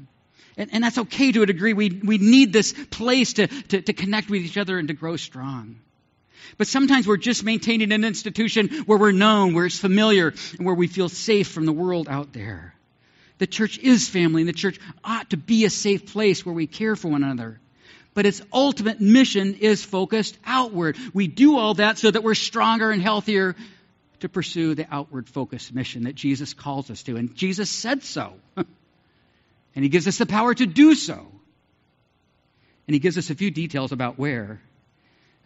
And, 0.59 0.69
and 0.75 0.85
that's 0.85 0.99
okay 0.99 1.33
to 1.33 1.41
a 1.41 1.47
degree. 1.47 1.73
We, 1.73 1.89
we 2.05 2.19
need 2.19 2.53
this 2.53 2.75
place 2.91 3.33
to, 3.35 3.47
to, 3.47 3.81
to 3.81 3.93
connect 3.95 4.29
with 4.29 4.43
each 4.43 4.59
other 4.59 4.79
and 4.79 4.89
to 4.89 4.95
grow 4.95 5.17
strong. 5.17 5.77
But 6.57 6.67
sometimes 6.67 7.07
we're 7.07 7.17
just 7.17 7.45
maintaining 7.45 7.93
an 7.93 8.05
institution 8.05 8.69
where 8.87 8.99
we're 8.99 9.13
known, 9.13 9.55
where 9.55 9.67
it's 9.67 9.79
familiar, 9.79 10.35
and 10.57 10.67
where 10.67 10.75
we 10.75 10.87
feel 10.87 11.09
safe 11.09 11.49
from 11.49 11.67
the 11.67 11.73
world 11.73 12.09
out 12.09 12.33
there. 12.33 12.75
The 13.39 13.47
church 13.47 13.79
is 13.79 14.09
family, 14.09 14.43
and 14.43 14.49
the 14.49 14.53
church 14.53 14.81
ought 15.05 15.31
to 15.31 15.37
be 15.37 15.65
a 15.65 15.71
safe 15.71 16.13
place 16.13 16.45
where 16.45 16.55
we 16.55 16.67
care 16.67 16.97
for 16.97 17.09
one 17.09 17.23
another. 17.23 17.61
But 18.15 18.27
its 18.27 18.43
ultimate 18.53 19.01
mission 19.01 19.55
is 19.55 19.85
focused 19.85 20.37
outward. 20.45 20.97
We 21.15 21.29
do 21.29 21.57
all 21.57 21.75
that 21.75 21.99
so 21.99 22.11
that 22.11 22.25
we're 22.25 22.35
stronger 22.35 22.91
and 22.91 23.01
healthier 23.01 23.55
to 24.21 24.29
pursue 24.29 24.75
the 24.75 24.87
outward 24.91 25.29
focused 25.29 25.73
mission 25.73 26.05
that 26.05 26.17
Jesus 26.17 26.53
calls 26.53 26.91
us 26.91 27.03
to. 27.05 27.17
And 27.17 27.35
Jesus 27.37 27.71
said 27.71 28.03
so. 28.03 28.35
and 28.57 28.67
He 29.85 29.89
gives 29.89 30.09
us 30.09 30.19
the 30.19 30.27
power 30.27 30.53
to 30.53 30.67
do 30.67 30.95
so. 30.95 31.15
And 31.15 32.95
He 32.95 32.99
gives 32.99 33.19
us 33.19 33.31
a 33.31 33.37
few 33.37 33.53
details 33.53 33.93
about 33.93 34.19
where 34.19 34.61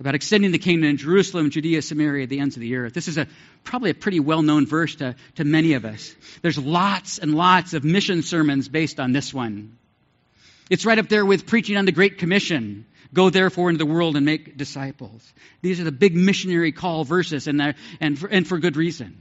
about 0.00 0.14
extending 0.14 0.50
the 0.50 0.58
kingdom 0.58 0.90
in 0.90 0.96
Jerusalem, 0.96 1.50
Judea, 1.50 1.82
Samaria, 1.82 2.26
the 2.26 2.40
ends 2.40 2.56
of 2.56 2.60
the 2.60 2.76
earth. 2.76 2.94
This 2.94 3.08
is 3.08 3.18
a, 3.18 3.26
probably 3.64 3.90
a 3.90 3.94
pretty 3.94 4.20
well 4.20 4.42
known 4.42 4.66
verse 4.66 4.96
to, 4.96 5.14
to 5.36 5.44
many 5.44 5.74
of 5.74 5.84
us. 5.84 6.14
There's 6.42 6.58
lots 6.58 7.18
and 7.18 7.34
lots 7.34 7.74
of 7.74 7.84
mission 7.84 8.22
sermons 8.22 8.68
based 8.68 8.98
on 8.98 9.12
this 9.12 9.32
one. 9.32 9.76
It's 10.70 10.86
right 10.86 10.98
up 10.98 11.08
there 11.08 11.24
with 11.24 11.46
preaching 11.46 11.76
on 11.76 11.84
the 11.84 11.92
Great 11.92 12.18
Commission. 12.18 12.86
Go 13.12 13.28
therefore 13.28 13.68
into 13.68 13.84
the 13.84 13.90
world 13.90 14.16
and 14.16 14.24
make 14.24 14.56
disciples. 14.56 15.22
These 15.60 15.80
are 15.80 15.84
the 15.84 15.92
big 15.92 16.16
missionary 16.16 16.72
call 16.72 17.04
verses, 17.04 17.46
and, 17.46 17.74
and, 18.00 18.18
for, 18.18 18.26
and 18.26 18.46
for 18.46 18.58
good 18.58 18.76
reason. 18.76 19.20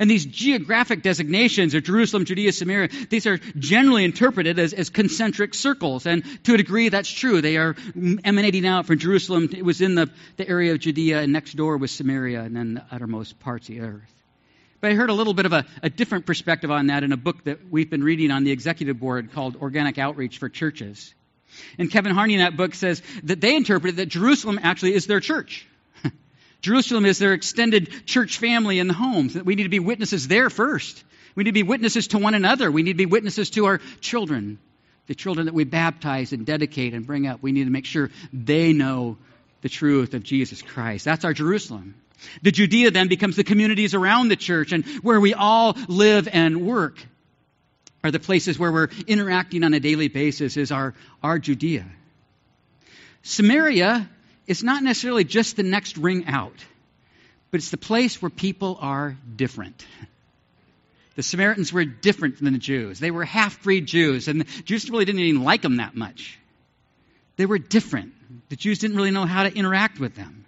And 0.00 0.10
these 0.10 0.24
geographic 0.24 1.02
designations 1.02 1.74
of 1.74 1.84
Jerusalem, 1.84 2.24
Judea, 2.24 2.52
Samaria, 2.52 2.88
these 3.10 3.26
are 3.26 3.38
generally 3.58 4.04
interpreted 4.04 4.58
as, 4.58 4.72
as 4.72 4.90
concentric 4.90 5.54
circles. 5.54 6.06
And 6.06 6.24
to 6.44 6.54
a 6.54 6.56
degree, 6.56 6.88
that's 6.88 7.10
true. 7.10 7.40
They 7.40 7.56
are 7.56 7.76
emanating 8.24 8.66
out 8.66 8.86
from 8.86 8.98
Jerusalem. 8.98 9.50
It 9.52 9.64
was 9.64 9.80
in 9.80 9.94
the, 9.94 10.10
the 10.36 10.48
area 10.48 10.72
of 10.72 10.80
Judea, 10.80 11.20
and 11.20 11.32
next 11.32 11.56
door 11.56 11.76
was 11.76 11.90
Samaria, 11.90 12.42
and 12.42 12.56
then 12.56 12.74
the 12.74 12.84
uttermost 12.90 13.38
parts 13.40 13.68
of 13.68 13.74
the 13.74 13.80
earth. 13.82 14.12
But 14.80 14.90
I 14.90 14.94
heard 14.94 15.10
a 15.10 15.14
little 15.14 15.34
bit 15.34 15.46
of 15.46 15.52
a, 15.52 15.64
a 15.82 15.90
different 15.90 16.26
perspective 16.26 16.70
on 16.70 16.88
that 16.88 17.02
in 17.02 17.12
a 17.12 17.16
book 17.16 17.44
that 17.44 17.70
we've 17.70 17.88
been 17.88 18.04
reading 18.04 18.30
on 18.30 18.44
the 18.44 18.52
executive 18.52 18.98
board 18.98 19.32
called 19.32 19.56
Organic 19.56 19.98
Outreach 19.98 20.38
for 20.38 20.48
Churches. 20.48 21.14
And 21.78 21.90
Kevin 21.90 22.12
Harney 22.12 22.34
in 22.34 22.40
that 22.40 22.56
book 22.56 22.74
says 22.74 23.02
that 23.24 23.40
they 23.40 23.56
interpreted 23.56 23.96
that 23.96 24.06
Jerusalem 24.06 24.60
actually 24.62 24.94
is 24.94 25.06
their 25.06 25.20
church. 25.20 25.66
Jerusalem 26.66 27.06
is 27.06 27.20
their 27.20 27.32
extended 27.32 28.06
church 28.06 28.38
family 28.38 28.80
and 28.80 28.90
homes. 28.90 29.36
We 29.36 29.54
need 29.54 29.62
to 29.62 29.68
be 29.68 29.78
witnesses 29.78 30.26
there 30.26 30.50
first. 30.50 31.04
We 31.36 31.44
need 31.44 31.50
to 31.50 31.54
be 31.54 31.62
witnesses 31.62 32.08
to 32.08 32.18
one 32.18 32.34
another. 32.34 32.72
We 32.72 32.82
need 32.82 32.94
to 32.94 32.98
be 32.98 33.06
witnesses 33.06 33.50
to 33.50 33.66
our 33.66 33.78
children, 34.00 34.58
the 35.06 35.14
children 35.14 35.46
that 35.46 35.54
we 35.54 35.62
baptize 35.62 36.32
and 36.32 36.44
dedicate 36.44 36.92
and 36.92 37.06
bring 37.06 37.28
up. 37.28 37.40
We 37.40 37.52
need 37.52 37.66
to 37.66 37.70
make 37.70 37.84
sure 37.84 38.10
they 38.32 38.72
know 38.72 39.16
the 39.60 39.68
truth 39.68 40.14
of 40.14 40.24
Jesus 40.24 40.60
Christ. 40.60 41.04
That's 41.04 41.24
our 41.24 41.32
Jerusalem. 41.32 41.94
The 42.42 42.50
Judea 42.50 42.90
then 42.90 43.06
becomes 43.06 43.36
the 43.36 43.44
communities 43.44 43.94
around 43.94 44.26
the 44.26 44.36
church 44.36 44.72
and 44.72 44.84
where 45.04 45.20
we 45.20 45.34
all 45.34 45.76
live 45.86 46.28
and 46.32 46.66
work 46.66 46.98
are 48.02 48.10
the 48.10 48.18
places 48.18 48.58
where 48.58 48.72
we're 48.72 48.88
interacting 49.06 49.62
on 49.62 49.72
a 49.72 49.78
daily 49.78 50.08
basis 50.08 50.56
is 50.56 50.72
our, 50.72 50.94
our 51.22 51.38
Judea. 51.38 51.86
Samaria 53.22 54.08
it's 54.46 54.62
not 54.62 54.82
necessarily 54.82 55.24
just 55.24 55.56
the 55.56 55.62
next 55.62 55.96
ring 55.96 56.26
out, 56.26 56.54
but 57.50 57.58
it's 57.58 57.70
the 57.70 57.76
place 57.76 58.20
where 58.20 58.30
people 58.30 58.78
are 58.80 59.16
different. 59.34 59.84
The 61.16 61.22
Samaritans 61.22 61.72
were 61.72 61.84
different 61.84 62.40
than 62.40 62.52
the 62.52 62.58
Jews. 62.58 62.98
They 62.98 63.10
were 63.10 63.24
half 63.24 63.62
breed 63.62 63.86
Jews, 63.86 64.28
and 64.28 64.42
the 64.42 64.62
Jews 64.62 64.88
really 64.90 65.06
didn't 65.06 65.22
even 65.22 65.42
like 65.42 65.62
them 65.62 65.76
that 65.76 65.96
much. 65.96 66.38
They 67.36 67.46
were 67.46 67.58
different. 67.58 68.12
The 68.50 68.56
Jews 68.56 68.78
didn't 68.78 68.96
really 68.96 69.10
know 69.10 69.24
how 69.24 69.44
to 69.44 69.54
interact 69.54 69.98
with 69.98 70.14
them. 70.14 70.44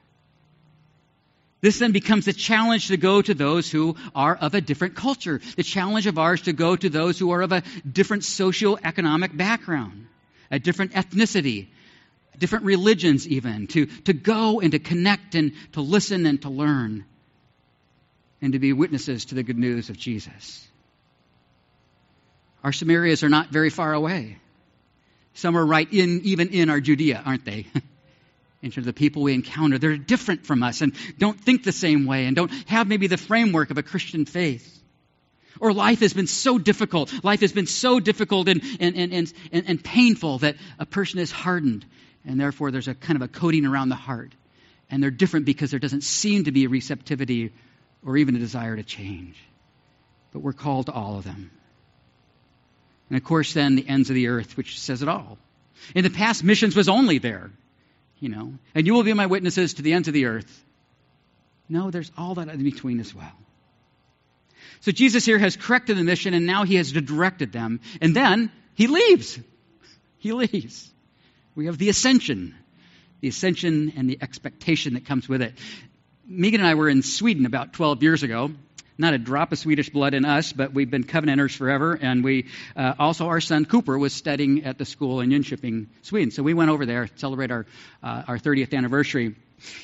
This 1.61 1.79
then 1.79 1.93
becomes 1.93 2.27
the 2.27 2.33
challenge 2.33 2.89
to 2.89 2.97
go 2.97 3.21
to 3.21 3.35
those 3.35 3.71
who 3.71 3.97
are 4.15 4.37
of 4.37 4.55
a 4.55 4.61
different 4.61 4.95
culture, 4.95 5.41
the 5.57 5.65
challenge 5.65 6.07
of 6.07 6.19
ours 6.19 6.43
to 6.43 6.53
go 6.53 6.77
to 6.77 6.89
those 6.89 7.19
who 7.19 7.33
are 7.33 7.43
of 7.43 7.51
a 7.51 7.63
different 7.91 8.23
socioeconomic 8.23 9.37
background, 9.37 10.07
a 10.53 10.61
different 10.61 10.93
ethnicity, 10.93 11.67
different 12.39 12.65
religions 12.65 13.27
even, 13.27 13.67
to, 13.69 13.87
to 13.87 14.13
go 14.13 14.61
and 14.61 14.73
to 14.73 14.79
connect 14.79 15.35
and 15.35 15.53
to 15.73 15.81
listen 15.81 16.27
and 16.27 16.41
to 16.43 16.51
learn 16.51 17.05
and 18.41 18.53
to 18.53 18.59
be 18.59 18.73
witnesses 18.73 19.27
to 19.27 19.35
the 19.35 19.43
good 19.43 19.59
news 19.59 19.91
of 19.91 19.99
Jesus. 19.99 20.67
Our 22.63 22.71
Samarias 22.71 23.23
are 23.23 23.29
not 23.29 23.51
very 23.51 23.71
far 23.71 23.93
away. 23.93 24.39
Some 25.35 25.57
are 25.57 25.65
right 25.65 25.91
in, 25.93 26.23
even 26.25 26.49
in 26.49 26.71
our 26.71 26.81
Judea, 26.81 27.23
aren't 27.25 27.45
they? 27.45 27.67
in 28.63 28.71
terms 28.71 28.79
of 28.79 28.85
the 28.85 28.93
people 28.93 29.23
we 29.23 29.35
encounter. 29.35 29.79
They're 29.79 29.97
different 29.97 30.47
from 30.47 30.63
us 30.63 30.81
and 30.81 30.95
don't 31.19 31.41
think 31.41 31.65
the 31.65 31.73
same 31.73 32.07
way 32.07 32.27
and 32.27 32.35
don't 32.35 32.51
have 32.69 32.89
maybe 32.89 33.07
the 33.07 33.17
framework 33.17 33.71
of 33.71 33.79
a 33.79 33.83
Christian 33.83 34.25
faith. 34.25 34.75
Or 35.61 35.73
life 35.73 36.01
has 36.01 36.13
been 36.13 36.27
so 36.27 36.59
difficult. 36.59 37.25
Life 37.25 37.41
has 37.41 37.53
been 37.53 37.67
so 37.67 38.01
difficult 38.01 38.49
and, 38.49 38.63
and, 38.81 38.97
and, 38.97 39.33
and, 39.53 39.65
and 39.67 39.83
painful 39.83 40.39
that 40.39 40.57
a 40.79 40.87
person 40.87 41.19
is 41.19 41.31
hardened. 41.31 41.85
And 42.25 42.41
therefore, 42.41 42.71
there's 42.71 42.89
a 42.89 42.95
kind 42.95 43.17
of 43.17 43.23
a 43.23 43.29
coating 43.29 43.67
around 43.67 43.89
the 43.89 43.95
heart. 43.95 44.33
And 44.91 45.03
they're 45.03 45.11
different 45.11 45.47
because 45.47 45.71
there 45.71 45.81
doesn't 45.81 46.05
seem 46.05 46.45
to 46.45 46.53
be 46.53 46.65
a 46.65 46.69
receptivity 46.69 47.53
or 48.05 48.17
even 48.17 48.37
a 48.37 48.39
desire 48.39 48.77
to 48.77 48.83
change. 48.83 49.37
But 50.33 50.41
we're 50.41 50.53
called 50.53 50.87
to 50.87 50.93
all 50.93 51.17
of 51.17 51.25
them. 51.25 51.51
And 53.09 53.17
of 53.17 53.25
course, 53.25 53.55
then 53.55 53.75
the 53.75 53.89
ends 53.89 54.11
of 54.11 54.15
the 54.15 54.29
earth, 54.29 54.57
which 54.57 54.79
says 54.79 55.03
it 55.03 55.09
all. 55.09 55.39
In 55.95 56.05
the 56.05 56.11
past, 56.11 56.45
missions 56.45 56.77
was 56.77 56.89
only 56.89 57.19
there, 57.19 57.51
you 58.19 58.29
know, 58.29 58.55
and 58.75 58.87
you 58.87 58.95
will 58.95 59.05
be 59.05 59.13
my 59.15 59.27
witnesses 59.27 59.75
to 59.75 59.83
the 59.83 59.95
ends 59.95 60.09
of 60.09 60.15
the 60.15 60.27
earth. 60.27 60.65
No, 61.69 61.91
there's 61.91 62.11
all 62.19 62.35
that 62.35 62.49
in 62.49 62.63
between 62.63 63.01
as 63.01 63.15
well. 63.15 63.33
So 64.81 64.93
Jesus 64.93 65.25
here 65.25 65.39
has 65.39 65.57
corrected 65.57 65.97
the 65.97 66.05
mission 66.05 66.35
and 66.35 66.47
now 66.47 66.65
he 66.65 66.77
has 66.77 66.93
directed 66.93 67.53
them. 67.53 67.81
And 68.01 68.15
then 68.15 68.51
he 68.75 68.87
leaves. 68.87 69.39
He 70.19 70.33
leaves. 70.33 70.91
We 71.55 71.67
have 71.67 71.79
the 71.79 71.89
ascension. 71.89 72.55
The 73.21 73.29
ascension 73.29 73.93
and 73.97 74.09
the 74.09 74.19
expectation 74.21 74.95
that 74.95 75.07
comes 75.07 75.29
with 75.29 75.43
it. 75.43 75.55
Megan 76.27 76.61
and 76.61 76.69
I 76.69 76.75
were 76.75 76.89
in 76.89 77.03
Sweden 77.03 77.47
about 77.47 77.73
12 77.73 78.03
years 78.03 78.23
ago. 78.23 78.51
Not 79.01 79.15
a 79.15 79.19
drop 79.19 79.53
of 79.53 79.59
Swedish 79.59 79.91
blood 79.91 80.13
in 80.13 80.25
us, 80.25 80.53
but 80.53 80.75
we've 80.75 80.91
been 80.91 81.05
covenanters 81.05 81.55
forever. 81.55 81.97
And 82.01 82.25
we 82.25 82.47
uh, 82.77 82.95
also, 82.99 83.27
our 83.27 83.41
son 83.41 83.65
Cooper 83.65 83.97
was 83.97 84.13
studying 84.13 84.65
at 84.65 84.77
the 84.77 84.85
school 84.85 85.21
in 85.21 85.31
Jönköping, 85.31 85.87
Sweden. 86.03 86.33
So 86.33 86.43
we 86.43 86.53
went 86.53 86.71
over 86.71 86.85
there 86.85 87.07
to 87.07 87.19
celebrate 87.19 87.53
our, 87.53 87.67
uh, 88.03 88.25
our 88.27 88.39
30th 88.39 88.77
anniversary. 88.77 89.37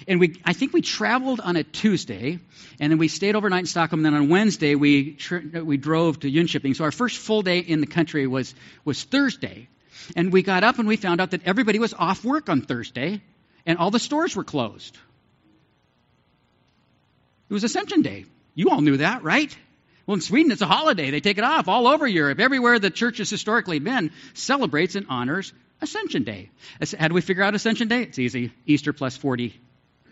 And 0.07 0.21
we, 0.21 0.41
I 0.45 0.53
think 0.53 0.73
we 0.73 0.83
traveled 0.83 1.41
on 1.41 1.57
a 1.57 1.65
Tuesday, 1.65 2.39
and 2.81 2.91
then 2.91 2.99
we 2.99 3.09
stayed 3.09 3.37
overnight 3.37 3.61
in 3.61 3.67
Stockholm. 3.67 4.05
And 4.05 4.15
then 4.15 4.23
on 4.23 4.29
Wednesday, 4.29 4.75
we, 4.75 5.19
we 5.53 5.77
drove 5.77 6.21
to 6.21 6.31
Jönköping. 6.31 6.77
So 6.77 6.85
our 6.85 6.93
first 6.93 7.19
full 7.19 7.43
day 7.43 7.59
in 7.59 7.81
the 7.81 7.87
country 7.87 8.27
was, 8.27 8.55
was 8.85 9.03
Thursday. 9.03 9.69
And 10.17 10.33
we 10.33 10.43
got 10.43 10.65
up 10.65 10.79
and 10.79 10.87
we 10.87 10.97
found 10.97 11.21
out 11.21 11.31
that 11.31 11.47
everybody 11.47 11.79
was 11.79 11.95
off 11.95 12.25
work 12.25 12.49
on 12.49 12.63
Thursday, 12.63 13.23
and 13.67 13.79
all 13.79 13.91
the 13.91 13.99
stores 13.99 14.37
were 14.37 14.45
closed. 14.45 14.99
It 17.49 17.55
was 17.55 17.65
Ascension 17.65 18.03
Day. 18.03 18.25
You 18.55 18.71
all 18.71 18.81
knew 18.81 18.99
that, 18.99 19.23
right? 19.23 19.57
Well, 20.07 20.17
in 20.17 20.21
Sweden, 20.21 20.53
it's 20.53 20.61
a 20.61 20.67
holiday. 20.67 21.11
They 21.11 21.21
take 21.21 21.39
it 21.39 21.45
off 21.45 21.69
all 21.69 21.87
over 21.87 22.07
Europe. 22.07 22.39
Everywhere 22.39 22.79
the 22.79 22.91
church 22.91 23.19
has 23.19 23.31
historically 23.31 23.79
been 23.79 24.13
celebrates 24.35 24.97
and 24.97 25.07
honors 25.09 25.53
Ascension 25.85 26.25
Day. 26.25 26.51
How 26.99 27.09
do 27.09 27.15
we 27.15 27.21
figure 27.21 27.43
out 27.43 27.55
Ascension 27.55 27.89
Day? 27.89 28.03
It's 28.03 28.19
easy. 28.19 28.53
Easter 28.67 28.93
plus 28.93 29.17
40. 29.17 29.55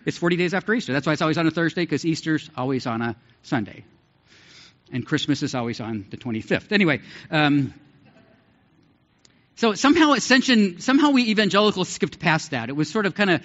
It's 0.06 0.18
40 0.18 0.36
days 0.36 0.54
after 0.54 0.72
Easter. 0.74 0.92
That's 0.92 1.06
why 1.06 1.12
it's 1.12 1.22
always 1.22 1.38
on 1.38 1.46
a 1.46 1.50
Thursday, 1.50 1.82
because 1.82 2.04
Easter's 2.04 2.48
always 2.56 2.86
on 2.86 3.02
a 3.02 3.16
Sunday. 3.42 3.84
And 4.92 5.06
Christmas 5.06 5.42
is 5.42 5.54
always 5.54 5.80
on 5.80 6.06
the 6.10 6.16
25th. 6.16 6.72
Anyway, 6.72 7.00
um, 7.30 7.72
so 9.56 9.74
somehow 9.74 10.12
Ascension, 10.12 10.80
somehow 10.80 11.10
we 11.10 11.30
evangelicals 11.30 11.88
skipped 11.88 12.18
past 12.18 12.50
that. 12.50 12.68
It 12.68 12.72
was 12.72 12.90
sort 12.90 13.06
of 13.06 13.14
kind 13.14 13.30
of, 13.30 13.42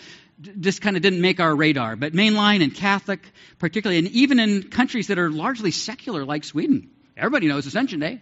just 0.60 0.81
kind 0.81 0.96
of 0.96 1.01
didn't 1.01 1.22
make 1.22 1.39
our 1.39 1.55
radar. 1.55 1.96
But 1.96 2.13
mainline 2.13 2.63
and 2.63 2.74
Catholic, 2.74 3.22
particularly, 3.60 4.00
and 4.00 4.07
even 4.10 4.39
in 4.39 4.63
countries 4.63 5.07
that 5.07 5.19
are 5.19 5.29
largely 5.29 5.72
secular 5.72 6.25
like 6.25 6.43
Sweden, 6.43 6.89
everybody 7.15 7.48
knows 7.48 7.65
Ascension 7.65 8.00
Day. 8.00 8.22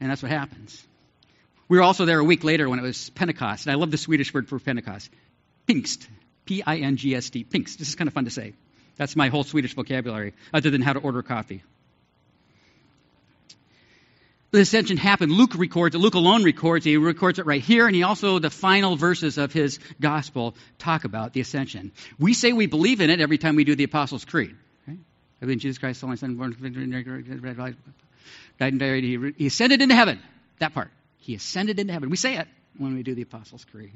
And 0.00 0.10
that's 0.10 0.22
what 0.22 0.32
happens. 0.32 0.86
We 1.70 1.76
were 1.76 1.84
also 1.84 2.04
there 2.04 2.18
a 2.18 2.24
week 2.24 2.42
later 2.42 2.68
when 2.68 2.80
it 2.80 2.82
was 2.82 3.10
Pentecost. 3.10 3.64
And 3.64 3.72
I 3.72 3.76
love 3.76 3.92
the 3.92 3.96
Swedish 3.96 4.34
word 4.34 4.48
for 4.48 4.58
Pentecost. 4.58 5.08
Pingst. 5.68 6.08
P 6.44 6.64
I 6.66 6.78
N 6.78 6.96
G 6.96 7.14
S 7.14 7.30
T. 7.30 7.44
Pingst. 7.44 7.78
This 7.78 7.88
is 7.88 7.94
kind 7.94 8.08
of 8.08 8.12
fun 8.12 8.24
to 8.24 8.30
say. 8.30 8.54
That's 8.96 9.14
my 9.14 9.28
whole 9.28 9.44
Swedish 9.44 9.74
vocabulary, 9.74 10.34
other 10.52 10.70
than 10.70 10.82
how 10.82 10.94
to 10.94 10.98
order 10.98 11.22
coffee. 11.22 11.62
The 14.50 14.60
ascension 14.60 14.96
happened. 14.96 15.30
Luke 15.30 15.54
records 15.54 15.94
it. 15.94 15.98
Luke 15.98 16.14
alone 16.14 16.42
records 16.42 16.84
it. 16.86 16.90
He 16.90 16.96
records 16.96 17.38
it 17.38 17.46
right 17.46 17.62
here, 17.62 17.86
and 17.86 17.94
he 17.94 18.02
also, 18.02 18.40
the 18.40 18.50
final 18.50 18.96
verses 18.96 19.38
of 19.38 19.52
his 19.52 19.78
gospel 20.00 20.56
talk 20.80 21.04
about 21.04 21.34
the 21.34 21.40
ascension. 21.40 21.92
We 22.18 22.34
say 22.34 22.52
we 22.52 22.66
believe 22.66 23.00
in 23.00 23.10
it 23.10 23.20
every 23.20 23.38
time 23.38 23.54
we 23.54 23.62
do 23.62 23.76
the 23.76 23.84
Apostles' 23.84 24.24
Creed. 24.24 24.56
Right? 24.88 24.98
I 24.98 25.40
believe 25.40 25.52
in 25.52 25.58
Jesus 25.60 25.78
Christ, 25.78 26.00
the 26.00 26.06
only 26.06 26.16
Son, 26.16 26.34
born, 26.34 26.50
died 28.58 28.72
and 28.72 28.78
buried. 28.80 29.34
He 29.38 29.46
ascended 29.46 29.80
into 29.82 29.94
heaven. 29.94 30.18
That 30.58 30.74
part. 30.74 30.90
He 31.20 31.34
ascended 31.34 31.78
into 31.78 31.92
heaven. 31.92 32.10
We 32.10 32.16
say 32.16 32.36
it 32.36 32.48
when 32.78 32.94
we 32.94 33.02
do 33.02 33.14
the 33.14 33.22
Apostles' 33.22 33.64
Creed. 33.64 33.92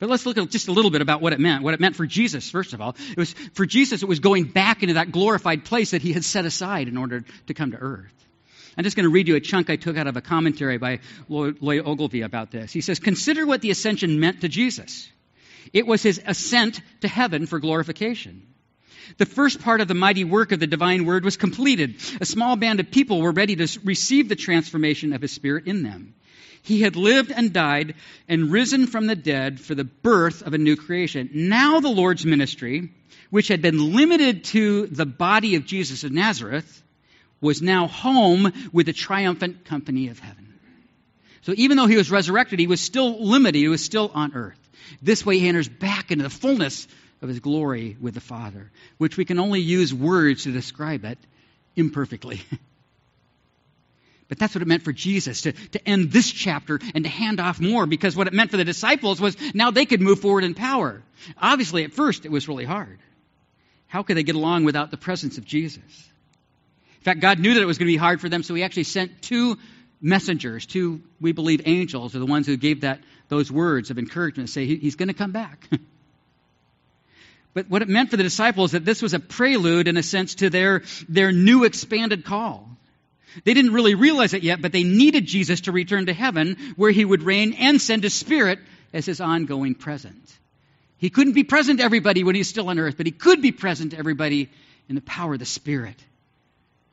But 0.00 0.08
let's 0.08 0.26
look 0.26 0.36
at 0.38 0.50
just 0.50 0.68
a 0.68 0.72
little 0.72 0.90
bit 0.90 1.02
about 1.02 1.22
what 1.22 1.32
it 1.32 1.40
meant. 1.40 1.62
What 1.62 1.74
it 1.74 1.80
meant 1.80 1.96
for 1.96 2.06
Jesus, 2.06 2.50
first 2.50 2.72
of 2.72 2.80
all. 2.80 2.96
It 3.10 3.16
was 3.16 3.32
for 3.54 3.64
Jesus, 3.64 4.02
it 4.02 4.08
was 4.08 4.20
going 4.20 4.44
back 4.44 4.82
into 4.82 4.94
that 4.94 5.12
glorified 5.12 5.64
place 5.64 5.92
that 5.92 6.02
he 6.02 6.12
had 6.12 6.24
set 6.24 6.44
aside 6.44 6.88
in 6.88 6.96
order 6.96 7.24
to 7.46 7.54
come 7.54 7.70
to 7.70 7.76
earth. 7.76 8.12
I'm 8.76 8.82
just 8.82 8.96
going 8.96 9.04
to 9.04 9.12
read 9.12 9.28
you 9.28 9.36
a 9.36 9.40
chunk 9.40 9.70
I 9.70 9.76
took 9.76 9.96
out 9.96 10.08
of 10.08 10.16
a 10.16 10.20
commentary 10.20 10.78
by 10.78 10.98
Lloyd 11.28 11.86
Ogilvie 11.86 12.22
about 12.22 12.50
this. 12.50 12.72
He 12.72 12.80
says, 12.80 12.98
Consider 12.98 13.46
what 13.46 13.60
the 13.60 13.70
ascension 13.70 14.18
meant 14.18 14.40
to 14.40 14.48
Jesus. 14.48 15.08
It 15.72 15.86
was 15.86 16.02
his 16.02 16.20
ascent 16.26 16.80
to 17.02 17.08
heaven 17.08 17.46
for 17.46 17.60
glorification. 17.60 18.46
The 19.18 19.26
first 19.26 19.60
part 19.60 19.80
of 19.80 19.88
the 19.88 19.94
mighty 19.94 20.24
work 20.24 20.52
of 20.52 20.60
the 20.60 20.66
divine 20.66 21.04
word 21.04 21.24
was 21.24 21.36
completed. 21.36 21.96
A 22.20 22.26
small 22.26 22.56
band 22.56 22.80
of 22.80 22.90
people 22.90 23.20
were 23.20 23.32
ready 23.32 23.56
to 23.56 23.80
receive 23.84 24.28
the 24.28 24.36
transformation 24.36 25.12
of 25.12 25.22
his 25.22 25.32
spirit 25.32 25.66
in 25.66 25.82
them. 25.82 26.14
He 26.62 26.80
had 26.80 26.96
lived 26.96 27.30
and 27.30 27.52
died 27.52 27.94
and 28.26 28.50
risen 28.50 28.86
from 28.86 29.06
the 29.06 29.14
dead 29.14 29.60
for 29.60 29.74
the 29.74 29.84
birth 29.84 30.42
of 30.42 30.54
a 30.54 30.58
new 30.58 30.76
creation. 30.76 31.28
Now 31.34 31.80
the 31.80 31.90
Lord's 31.90 32.24
ministry, 32.24 32.90
which 33.28 33.48
had 33.48 33.60
been 33.60 33.94
limited 33.94 34.44
to 34.44 34.86
the 34.86 35.04
body 35.04 35.56
of 35.56 35.66
Jesus 35.66 36.04
of 36.04 36.12
Nazareth, 36.12 36.82
was 37.40 37.60
now 37.60 37.86
home 37.86 38.50
with 38.72 38.86
the 38.86 38.94
triumphant 38.94 39.66
company 39.66 40.08
of 40.08 40.18
heaven. 40.18 40.54
So 41.42 41.52
even 41.54 41.76
though 41.76 41.86
he 41.86 41.98
was 41.98 42.10
resurrected, 42.10 42.58
he 42.58 42.66
was 42.66 42.80
still 42.80 43.22
limited. 43.22 43.58
He 43.58 43.68
was 43.68 43.84
still 43.84 44.10
on 44.14 44.32
earth. 44.34 44.58
This 45.02 45.26
way 45.26 45.38
he 45.38 45.48
enters 45.48 45.68
back 45.68 46.10
into 46.10 46.22
the 46.22 46.30
fullness 46.30 46.88
of 47.22 47.28
his 47.28 47.40
glory 47.40 47.96
with 48.00 48.14
the 48.14 48.20
Father, 48.20 48.70
which 48.98 49.16
we 49.16 49.24
can 49.24 49.38
only 49.38 49.60
use 49.60 49.92
words 49.92 50.44
to 50.44 50.52
describe 50.52 51.04
it 51.04 51.18
imperfectly. 51.76 52.40
But 54.28 54.38
that's 54.38 54.54
what 54.54 54.62
it 54.62 54.68
meant 54.68 54.82
for 54.82 54.92
Jesus 54.92 55.42
to, 55.42 55.52
to 55.52 55.88
end 55.88 56.10
this 56.10 56.30
chapter 56.30 56.80
and 56.94 57.04
to 57.04 57.10
hand 57.10 57.40
off 57.40 57.60
more 57.60 57.86
because 57.86 58.16
what 58.16 58.26
it 58.26 58.32
meant 58.32 58.50
for 58.50 58.56
the 58.56 58.64
disciples 58.64 59.20
was 59.20 59.36
now 59.54 59.70
they 59.70 59.84
could 59.84 60.00
move 60.00 60.20
forward 60.20 60.44
in 60.44 60.54
power. 60.54 61.02
Obviously, 61.38 61.84
at 61.84 61.92
first, 61.92 62.24
it 62.24 62.32
was 62.32 62.48
really 62.48 62.64
hard. 62.64 62.98
How 63.86 64.02
could 64.02 64.16
they 64.16 64.22
get 64.22 64.34
along 64.34 64.64
without 64.64 64.90
the 64.90 64.96
presence 64.96 65.38
of 65.38 65.44
Jesus? 65.44 65.82
In 66.98 67.04
fact, 67.04 67.20
God 67.20 67.38
knew 67.38 67.54
that 67.54 67.62
it 67.62 67.66
was 67.66 67.76
going 67.78 67.86
to 67.86 67.92
be 67.92 67.98
hard 67.98 68.20
for 68.20 68.28
them, 68.28 68.42
so 68.42 68.54
He 68.54 68.62
actually 68.62 68.84
sent 68.84 69.20
two 69.20 69.58
messengers, 70.00 70.66
two, 70.66 71.02
we 71.20 71.32
believe, 71.32 71.62
angels, 71.66 72.16
are 72.16 72.18
the 72.18 72.26
ones 72.26 72.46
who 72.46 72.56
gave 72.56 72.80
that, 72.80 73.00
those 73.28 73.52
words 73.52 73.90
of 73.90 73.98
encouragement, 73.98 74.48
to 74.48 74.52
say, 74.52 74.64
He's 74.64 74.96
going 74.96 75.08
to 75.08 75.14
come 75.14 75.32
back. 75.32 75.68
But 77.54 77.70
what 77.70 77.82
it 77.82 77.88
meant 77.88 78.10
for 78.10 78.16
the 78.16 78.22
disciples 78.22 78.70
is 78.70 78.72
that 78.72 78.84
this 78.84 79.00
was 79.00 79.14
a 79.14 79.20
prelude, 79.20 79.88
in 79.88 79.96
a 79.96 80.02
sense, 80.02 80.34
to 80.36 80.50
their, 80.50 80.82
their 81.08 81.32
new 81.32 81.64
expanded 81.64 82.24
call. 82.24 82.68
They 83.44 83.54
didn't 83.54 83.72
really 83.72 83.94
realize 83.94 84.34
it 84.34 84.42
yet, 84.42 84.60
but 84.60 84.72
they 84.72 84.84
needed 84.84 85.26
Jesus 85.26 85.62
to 85.62 85.72
return 85.72 86.06
to 86.06 86.12
heaven 86.12 86.74
where 86.76 86.90
he 86.90 87.04
would 87.04 87.22
reign 87.22 87.54
and 87.54 87.80
send 87.80 88.02
his 88.02 88.14
spirit 88.14 88.58
as 88.92 89.06
his 89.06 89.20
ongoing 89.20 89.74
presence. 89.74 90.38
He 90.98 91.10
couldn't 91.10 91.32
be 91.32 91.44
present 91.44 91.78
to 91.78 91.84
everybody 91.84 92.24
when 92.24 92.34
he's 92.34 92.48
still 92.48 92.68
on 92.70 92.78
earth, 92.78 92.96
but 92.96 93.06
he 93.06 93.12
could 93.12 93.42
be 93.42 93.52
present 93.52 93.90
to 93.90 93.98
everybody 93.98 94.50
in 94.88 94.94
the 94.94 95.00
power 95.00 95.34
of 95.34 95.38
the 95.38 95.44
Spirit. 95.44 95.96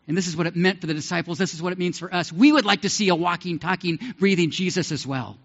And 0.07 0.17
this 0.17 0.27
is 0.27 0.35
what 0.35 0.47
it 0.47 0.55
meant 0.55 0.81
for 0.81 0.87
the 0.87 0.93
disciples. 0.93 1.37
This 1.37 1.53
is 1.53 1.61
what 1.61 1.73
it 1.73 1.79
means 1.79 1.99
for 1.99 2.13
us. 2.13 2.31
We 2.31 2.51
would 2.51 2.65
like 2.65 2.81
to 2.81 2.89
see 2.89 3.09
a 3.09 3.15
walking, 3.15 3.59
talking, 3.59 3.99
breathing 4.19 4.49
Jesus 4.51 4.91
as 4.91 5.05
well. 5.05 5.37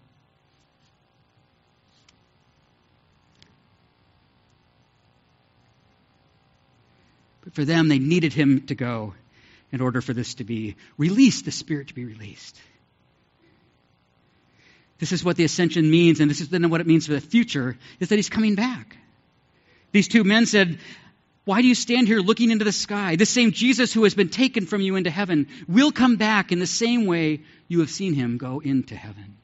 But 7.47 7.55
for 7.55 7.63
them, 7.63 7.87
they 7.87 7.97
needed 7.97 8.33
him 8.33 8.67
to 8.67 8.75
go 8.75 9.13
in 9.71 9.79
order 9.79 10.01
for 10.01 10.11
this 10.11 10.33
to 10.33 10.43
be 10.43 10.75
released, 10.97 11.45
the 11.45 11.51
Spirit 11.51 11.87
to 11.87 11.93
be 11.93 12.03
released. 12.03 12.59
This 14.99 15.13
is 15.13 15.23
what 15.23 15.37
the 15.37 15.45
ascension 15.45 15.89
means, 15.89 16.19
and 16.19 16.29
this 16.29 16.41
is 16.41 16.49
then 16.49 16.69
what 16.69 16.81
it 16.81 16.87
means 16.87 17.07
for 17.07 17.13
the 17.13 17.21
future, 17.21 17.77
is 18.01 18.09
that 18.09 18.17
he's 18.17 18.27
coming 18.27 18.55
back. 18.55 18.97
These 19.93 20.09
two 20.09 20.25
men 20.25 20.45
said, 20.45 20.77
Why 21.45 21.61
do 21.61 21.69
you 21.69 21.75
stand 21.75 22.07
here 22.07 22.19
looking 22.19 22.51
into 22.51 22.65
the 22.65 22.73
sky? 22.73 23.15
The 23.15 23.25
same 23.25 23.53
Jesus 23.53 23.93
who 23.93 24.03
has 24.03 24.13
been 24.13 24.27
taken 24.27 24.65
from 24.65 24.81
you 24.81 24.97
into 24.97 25.09
heaven 25.09 25.47
will 25.69 25.93
come 25.93 26.17
back 26.17 26.51
in 26.51 26.59
the 26.59 26.67
same 26.67 27.05
way 27.05 27.43
you 27.69 27.79
have 27.79 27.89
seen 27.89 28.13
him 28.13 28.37
go 28.37 28.59
into 28.59 28.93
heaven. 28.97 29.37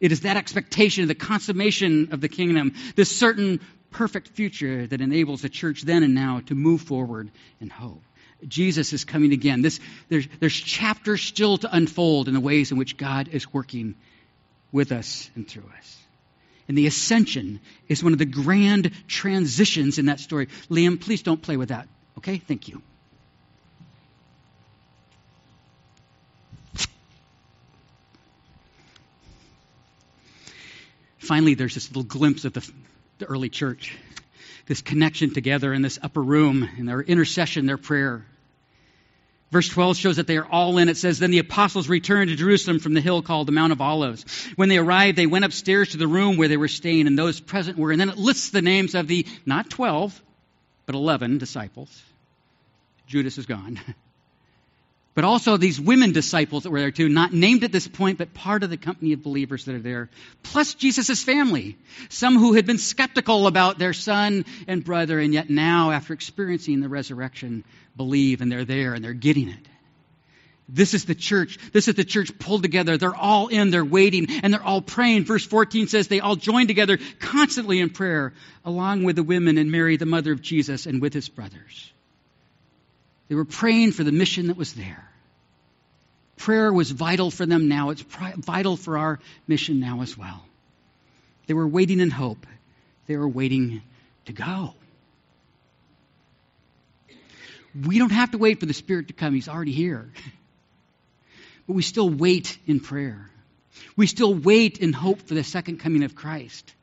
It 0.00 0.10
is 0.10 0.22
that 0.22 0.36
expectation 0.36 1.02
of 1.02 1.08
the 1.08 1.14
consummation 1.14 2.08
of 2.10 2.20
the 2.20 2.28
kingdom, 2.28 2.74
this 2.96 3.16
certain 3.16 3.60
perfect 3.90 4.28
future 4.28 4.86
that 4.86 5.00
enables 5.00 5.42
the 5.42 5.48
church 5.48 5.82
then 5.82 6.02
and 6.02 6.14
now 6.14 6.40
to 6.46 6.54
move 6.54 6.82
forward 6.82 7.30
in 7.60 7.68
hope. 7.68 8.02
Jesus 8.46 8.92
is 8.92 9.04
coming 9.04 9.32
again. 9.32 9.62
This, 9.62 9.80
there's, 10.08 10.26
there's 10.38 10.54
chapters 10.54 11.20
still 11.20 11.58
to 11.58 11.74
unfold 11.74 12.28
in 12.28 12.34
the 12.34 12.40
ways 12.40 12.72
in 12.72 12.78
which 12.78 12.96
God 12.96 13.28
is 13.28 13.52
working 13.52 13.94
with 14.72 14.92
us 14.92 15.30
and 15.34 15.46
through 15.46 15.70
us. 15.78 15.96
And 16.68 16.78
the 16.78 16.86
ascension 16.86 17.60
is 17.88 18.02
one 18.02 18.12
of 18.12 18.18
the 18.18 18.24
grand 18.24 18.92
transitions 19.08 19.98
in 19.98 20.06
that 20.06 20.20
story. 20.20 20.46
Liam, 20.70 21.00
please 21.00 21.22
don't 21.22 21.42
play 21.42 21.56
with 21.56 21.70
that. 21.70 21.88
Okay? 22.18 22.38
Thank 22.38 22.68
you. 22.68 22.80
Finally, 31.18 31.54
there's 31.54 31.74
this 31.74 31.88
little 31.90 32.02
glimpse 32.02 32.44
of 32.44 32.52
the, 32.52 32.72
the 33.20 33.26
early 33.26 33.48
church, 33.48 33.96
this 34.66 34.82
connection 34.82 35.32
together 35.32 35.72
in 35.72 35.82
this 35.82 35.98
upper 36.02 36.22
room, 36.22 36.68
in 36.76 36.86
their 36.86 37.00
intercession, 37.00 37.66
their 37.66 37.78
prayer. 37.78 38.24
Verse 39.52 39.68
12 39.68 39.96
shows 39.96 40.16
that 40.16 40.26
they 40.26 40.36
are 40.36 40.46
all 40.46 40.78
in. 40.78 40.88
It 40.88 40.96
says, 40.96 41.18
Then 41.18 41.30
the 41.30 41.38
apostles 41.38 41.88
returned 41.88 42.30
to 42.30 42.36
Jerusalem 42.36 42.78
from 42.78 42.94
the 42.94 43.00
hill 43.00 43.20
called 43.20 43.48
the 43.48 43.52
Mount 43.52 43.72
of 43.72 43.80
Olives. 43.80 44.24
When 44.56 44.68
they 44.68 44.78
arrived, 44.78 45.18
they 45.18 45.26
went 45.26 45.44
upstairs 45.44 45.90
to 45.90 45.96
the 45.96 46.06
room 46.06 46.36
where 46.36 46.48
they 46.48 46.56
were 46.56 46.68
staying, 46.68 47.06
and 47.06 47.18
those 47.18 47.40
present 47.40 47.76
were. 47.76 47.90
And 47.90 48.00
then 48.00 48.10
it 48.10 48.16
lists 48.16 48.50
the 48.50 48.62
names 48.62 48.94
of 48.94 49.06
the, 49.08 49.26
not 49.44 49.68
12, 49.70 50.22
but 50.86 50.94
11 50.94 51.38
disciples. 51.38 52.02
Judas 53.06 53.38
is 53.38 53.46
gone. 53.46 53.80
but 55.14 55.24
also 55.24 55.56
these 55.56 55.80
women 55.80 56.12
disciples 56.12 56.62
that 56.62 56.70
were 56.70 56.80
there 56.80 56.90
too, 56.90 57.08
not 57.08 57.32
named 57.32 57.64
at 57.64 57.72
this 57.72 57.88
point, 57.88 58.18
but 58.18 58.32
part 58.32 58.62
of 58.62 58.70
the 58.70 58.76
company 58.76 59.12
of 59.12 59.22
believers 59.22 59.64
that 59.64 59.74
are 59.74 59.80
there, 59.80 60.08
plus 60.42 60.74
Jesus' 60.74 61.22
family. 61.22 61.76
Some 62.08 62.38
who 62.38 62.54
had 62.54 62.66
been 62.66 62.78
skeptical 62.78 63.46
about 63.46 63.78
their 63.78 63.92
son 63.92 64.44
and 64.68 64.84
brother, 64.84 65.18
and 65.18 65.34
yet 65.34 65.50
now, 65.50 65.90
after 65.90 66.12
experiencing 66.12 66.80
the 66.80 66.88
resurrection, 66.88 67.64
believe 67.96 68.40
and 68.40 68.50
they're 68.50 68.64
there 68.64 68.94
and 68.94 69.04
they're 69.04 69.12
getting 69.12 69.48
it. 69.48 69.68
This 70.72 70.94
is 70.94 71.04
the 71.04 71.16
church. 71.16 71.58
This 71.72 71.88
is 71.88 71.96
the 71.96 72.04
church 72.04 72.38
pulled 72.38 72.62
together. 72.62 72.96
They're 72.96 73.14
all 73.14 73.48
in, 73.48 73.70
they're 73.70 73.84
waiting, 73.84 74.28
and 74.42 74.54
they're 74.54 74.62
all 74.62 74.80
praying. 74.80 75.24
Verse 75.24 75.44
14 75.44 75.88
says 75.88 76.06
they 76.06 76.20
all 76.20 76.36
join 76.36 76.68
together 76.68 76.98
constantly 77.18 77.80
in 77.80 77.90
prayer, 77.90 78.32
along 78.64 79.02
with 79.02 79.16
the 79.16 79.24
women 79.24 79.58
and 79.58 79.72
Mary, 79.72 79.96
the 79.96 80.06
mother 80.06 80.30
of 80.30 80.40
Jesus, 80.40 80.86
and 80.86 81.02
with 81.02 81.12
his 81.12 81.28
brothers. 81.28 81.92
They 83.30 83.36
were 83.36 83.44
praying 83.44 83.92
for 83.92 84.02
the 84.02 84.10
mission 84.10 84.48
that 84.48 84.56
was 84.56 84.72
there. 84.72 85.08
Prayer 86.36 86.72
was 86.72 86.90
vital 86.90 87.30
for 87.30 87.46
them 87.46 87.68
now. 87.68 87.90
It's 87.90 88.02
vital 88.02 88.76
for 88.76 88.98
our 88.98 89.20
mission 89.46 89.78
now 89.78 90.02
as 90.02 90.18
well. 90.18 90.44
They 91.46 91.54
were 91.54 91.68
waiting 91.68 92.00
in 92.00 92.10
hope. 92.10 92.44
They 93.06 93.16
were 93.16 93.28
waiting 93.28 93.82
to 94.24 94.32
go. 94.32 94.74
We 97.86 98.00
don't 98.00 98.10
have 98.10 98.32
to 98.32 98.38
wait 98.38 98.58
for 98.58 98.66
the 98.66 98.74
Spirit 98.74 99.06
to 99.08 99.14
come, 99.14 99.32
He's 99.32 99.48
already 99.48 99.72
here. 99.72 100.12
But 101.68 101.74
we 101.74 101.82
still 101.82 102.10
wait 102.10 102.58
in 102.66 102.80
prayer. 102.80 103.30
We 103.96 104.08
still 104.08 104.34
wait 104.34 104.78
in 104.78 104.92
hope 104.92 105.20
for 105.22 105.34
the 105.34 105.44
second 105.44 105.78
coming 105.78 106.02
of 106.02 106.16
Christ. 106.16 106.74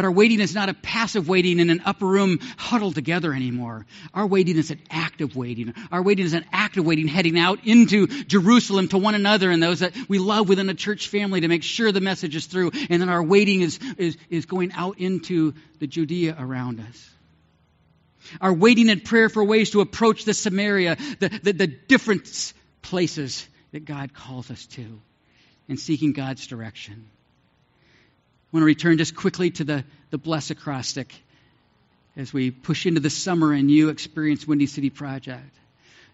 But 0.00 0.06
our 0.06 0.12
waiting 0.12 0.40
is 0.40 0.54
not 0.54 0.70
a 0.70 0.72
passive 0.72 1.28
waiting 1.28 1.58
in 1.58 1.68
an 1.68 1.82
upper 1.84 2.06
room 2.06 2.38
huddled 2.56 2.94
together 2.94 3.34
anymore. 3.34 3.84
Our 4.14 4.26
waiting 4.26 4.56
is 4.56 4.70
an 4.70 4.80
active 4.90 5.36
waiting. 5.36 5.74
Our 5.92 6.00
waiting 6.00 6.24
is 6.24 6.32
an 6.32 6.46
active 6.52 6.86
waiting 6.86 7.06
heading 7.06 7.38
out 7.38 7.66
into 7.66 8.06
Jerusalem 8.06 8.88
to 8.88 8.96
one 8.96 9.14
another 9.14 9.50
and 9.50 9.62
those 9.62 9.80
that 9.80 9.94
we 10.08 10.18
love 10.18 10.48
within 10.48 10.66
the 10.66 10.72
church 10.72 11.08
family 11.08 11.42
to 11.42 11.48
make 11.48 11.62
sure 11.62 11.92
the 11.92 12.00
message 12.00 12.34
is 12.34 12.46
through. 12.46 12.70
And 12.88 13.02
then 13.02 13.10
our 13.10 13.22
waiting 13.22 13.60
is, 13.60 13.78
is, 13.98 14.16
is 14.30 14.46
going 14.46 14.72
out 14.72 14.98
into 14.98 15.52
the 15.80 15.86
Judea 15.86 16.34
around 16.38 16.80
us. 16.80 17.10
Our 18.40 18.54
waiting 18.54 18.88
in 18.88 19.00
prayer 19.00 19.28
for 19.28 19.44
ways 19.44 19.72
to 19.72 19.82
approach 19.82 20.24
the 20.24 20.32
Samaria, 20.32 20.96
the, 21.18 21.28
the, 21.28 21.52
the 21.52 21.66
different 21.66 22.54
places 22.80 23.46
that 23.72 23.84
God 23.84 24.14
calls 24.14 24.50
us 24.50 24.64
to, 24.64 25.02
and 25.68 25.78
seeking 25.78 26.14
God's 26.14 26.46
direction. 26.46 27.10
Want 28.52 28.62
to 28.62 28.66
return 28.66 28.98
just 28.98 29.14
quickly 29.14 29.50
to 29.52 29.64
the, 29.64 29.84
the 30.10 30.18
bless 30.18 30.50
acrostic 30.50 31.14
as 32.16 32.32
we 32.32 32.50
push 32.50 32.86
into 32.86 33.00
the 33.00 33.10
summer 33.10 33.52
and 33.52 33.70
you 33.70 33.88
experience 33.90 34.46
Windy 34.46 34.66
City 34.66 34.90
Project. 34.90 35.54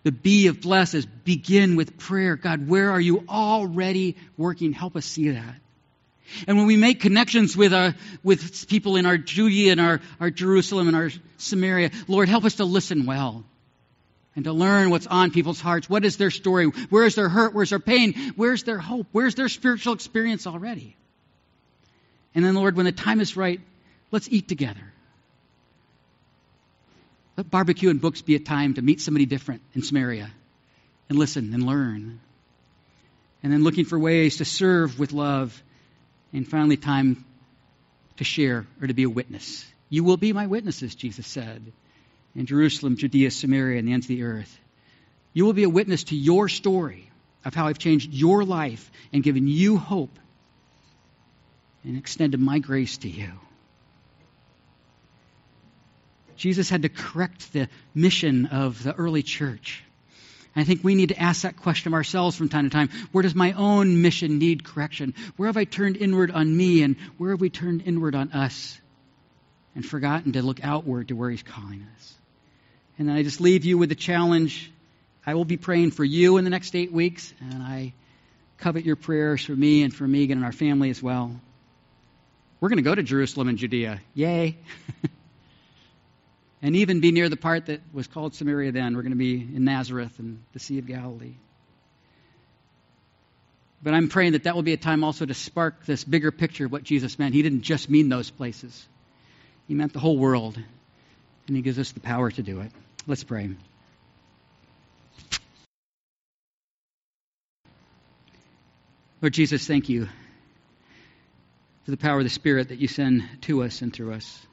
The 0.03 0.13
B 0.13 0.47
of 0.47 0.61
bless 0.61 0.95
is 0.95 1.07
begin 1.07 1.77
with 1.77 1.99
prayer. 1.99 2.37
God, 2.37 2.69
where 2.69 2.91
are 2.91 3.01
you 3.01 3.25
already 3.29 4.17
working? 4.37 4.73
Help 4.73 4.97
us 4.97 5.05
see 5.05 5.31
that. 5.31 5.57
And 6.47 6.57
when 6.57 6.67
we 6.67 6.77
make 6.77 7.01
connections 7.01 7.57
with, 7.57 7.73
our, 7.73 7.95
with 8.23 8.69
people 8.69 8.97
in 8.97 9.07
our 9.07 9.17
Judea 9.17 9.73
and 9.73 9.81
our, 9.81 10.01
our 10.21 10.31
Jerusalem 10.31 10.89
and 10.89 10.97
our 10.97 11.11
Samaria, 11.39 11.91
Lord, 12.09 12.29
help 12.29 12.45
us 12.45 12.57
to 12.57 12.65
listen 12.65 13.07
well 13.07 13.45
and 14.35 14.45
to 14.45 14.53
learn 14.53 14.91
what's 14.91 15.07
on 15.07 15.31
people's 15.31 15.61
hearts. 15.61 15.89
What 15.89 16.05
is 16.05 16.19
their 16.19 16.31
story? 16.31 16.67
Where's 16.67 17.15
their 17.15 17.29
hurt? 17.29 17.55
Where's 17.55 17.71
their 17.71 17.81
pain? 17.81 18.35
Where's 18.37 18.65
their 18.65 18.79
hope? 18.79 19.07
Where's 19.13 19.35
their 19.35 19.49
spiritual 19.49 19.95
experience 19.95 20.47
already? 20.47 20.97
And 22.37 22.45
then, 22.45 22.55
Lord, 22.55 22.77
when 22.77 22.85
the 22.85 22.93
time 22.93 23.21
is 23.21 23.35
right, 23.35 23.61
let's 24.11 24.29
eat 24.29 24.47
together. 24.47 24.93
Let 27.39 27.51
barbecue 27.51 27.89
and 27.89 27.99
books 27.99 28.21
be 28.21 28.35
a 28.35 28.39
time 28.39 28.75
to 28.75 28.83
meet 28.83 29.01
somebody 29.01 29.25
different 29.25 29.63
in 29.75 29.83
Samaria 29.83 30.31
and 31.09 31.19
listen 31.19 31.55
and 31.55 31.65
learn. 31.65 32.21
And 33.43 33.51
then 33.51 33.65
looking 33.65 33.87
for 33.87 33.99
ways 33.99 34.37
to 34.37 34.45
serve 34.45 34.99
with 34.99 35.13
love. 35.13 35.63
And 36.35 36.47
finally, 36.47 36.77
time 36.77 37.25
to 38.19 38.25
share 38.25 38.67
or 38.83 38.87
to 38.87 38.95
be 38.95 39.05
a 39.05 39.11
witness. 39.11 39.65
You 39.89 40.05
will 40.05 40.19
be 40.19 40.35
my 40.35 40.47
witnesses, 40.47 40.95
Jesus 40.95 41.27
said, 41.27 41.73
in 42.35 42.45
Jerusalem, 42.45 42.97
Judea, 42.97 43.31
Samaria, 43.31 43.79
and 43.79 43.89
the 43.89 43.93
ends 43.95 44.07
of 44.07 44.09
the 44.09 44.25
earth. 44.25 44.59
You 45.33 45.47
will 45.47 45.55
be 45.55 45.65
a 45.65 45.71
witness 45.71 46.05
to 46.05 46.17
your 46.17 46.51
story 46.51 47.11
of 47.47 47.55
how 47.55 47.67
I've 47.67 47.79
changed 47.79 48.13
your 48.13 48.45
life 48.45 48.91
and 49.11 49.23
given 49.23 49.49
you 49.49 49.79
hope 49.79 50.19
and 51.87 51.97
extended 51.97 52.41
my 52.41 52.59
grace 52.59 52.99
to 52.99 53.09
you. 53.09 53.31
Jesus 56.37 56.69
had 56.69 56.83
to 56.83 56.89
correct 56.89 57.53
the 57.53 57.69
mission 57.95 58.47
of 58.47 58.83
the 58.83 58.93
early 58.95 59.23
church. 59.23 59.83
I 60.55 60.65
think 60.65 60.83
we 60.83 60.95
need 60.95 61.11
to 61.11 61.21
ask 61.21 61.43
that 61.43 61.57
question 61.57 61.89
of 61.89 61.95
ourselves 61.95 62.37
from 62.37 62.49
time 62.49 62.65
to 62.65 62.71
time. 62.71 62.89
Where 63.13 63.23
does 63.23 63.35
my 63.35 63.53
own 63.53 64.01
mission 64.01 64.39
need 64.39 64.65
correction? 64.65 65.15
Where 65.37 65.49
have 65.49 65.59
I 65.59 65.65
turned 65.65 65.99
inward 65.99 66.31
on 66.31 66.55
me 66.55 66.83
and 66.83 66.97
where 67.19 67.31
have 67.31 67.41
we 67.41 67.51
turned 67.51 67.83
inward 67.83 68.15
on 68.15 68.33
us 68.33 68.79
and 69.75 69.85
forgotten 69.85 70.33
to 70.33 70.43
look 70.43 70.65
outward 70.65 71.09
to 71.09 71.15
where 71.15 71.31
He's 71.31 71.43
calling 71.43 71.87
us? 71.97 72.15
And 72.99 73.11
I 73.11 73.23
just 73.23 73.41
leave 73.41 73.67
you 73.67 73.77
with 73.77 73.91
the 73.91 73.95
challenge. 73.95 74.73
I 75.27 75.35
will 75.35 75.45
be 75.45 75.59
praying 75.59 75.91
for 75.91 76.05
you 76.05 76.39
in 76.39 76.45
the 76.45 76.51
next 76.51 76.75
eight 76.75 76.93
weeks, 76.93 77.35
and 77.41 77.63
I 77.63 77.93
covet 78.57 78.87
your 78.87 78.97
prayers 78.97 79.45
for 79.45 79.53
me 79.53 79.83
and 79.83 79.95
for 79.95 80.09
Megan 80.09 80.39
and 80.39 80.47
our 80.47 80.53
family 80.53 80.89
as 80.89 81.03
well. 81.03 81.39
We're 82.61 82.69
going 82.69 82.79
to 82.79 82.83
go 82.83 82.95
to 82.95 83.03
Jerusalem 83.03 83.49
and 83.49 83.59
Judea. 83.59 84.01
Yay. 84.15 84.57
and 86.63 86.77
even 86.77 87.01
be 87.01 87.13
near 87.13 87.29
the 87.29 87.37
part 87.37 87.67
that 87.67 87.81
was 87.93 88.07
called 88.07 88.35
Samaria 88.35 88.73
then. 88.73 88.97
We're 88.97 89.03
going 89.03 89.13
to 89.13 89.19
be 89.19 89.35
in 89.35 89.65
Nazareth 89.65 90.19
and 90.19 90.43
the 90.53 90.59
Sea 90.59 90.79
of 90.79 90.87
Galilee. 90.87 91.35
But 93.83 93.93
I'm 93.93 94.09
praying 94.09 94.33
that 94.33 94.45
that 94.45 94.55
will 94.55 94.63
be 94.63 94.73
a 94.73 94.79
time 94.79 95.05
also 95.05 95.27
to 95.27 95.35
spark 95.35 95.85
this 95.85 96.03
bigger 96.03 96.33
picture 96.33 96.65
of 96.67 96.73
what 96.73 96.83
Jesus 96.83 97.19
meant. 97.19 97.35
He 97.35 97.43
didn't 97.43 97.63
just 97.63 97.91
mean 97.91 98.09
those 98.09 98.31
places, 98.31 98.87
He 99.69 99.75
meant 99.75 99.93
the 99.93 100.01
whole 100.01 100.17
world. 100.17 100.59
And 101.47 101.55
He 101.55 101.63
gives 101.63 101.79
us 101.79 101.93
the 101.93 102.01
power 102.01 102.29
to 102.29 102.43
do 102.43 102.61
it. 102.61 102.73
Let's 103.07 103.23
pray. 103.23 103.51
Lord 109.23 109.33
Jesus, 109.33 109.65
thank 109.65 109.89
you 109.89 110.09
for 111.87 111.93
the 111.93 111.97
power 111.97 112.19
of 112.19 112.25
the 112.25 112.31
Spirit 112.31 112.71
that 112.71 112.81
you 112.81 112.89
send 112.89 113.23
to 113.43 113.63
us 113.63 113.81
and 113.81 113.93
through 113.93 114.13
us. 114.13 114.45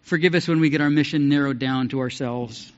Forgive 0.00 0.34
us 0.34 0.48
when 0.48 0.58
we 0.58 0.70
get 0.70 0.80
our 0.80 0.88
mission 0.88 1.28
narrowed 1.28 1.58
down 1.58 1.90
to 1.90 2.00
ourselves. 2.00 2.72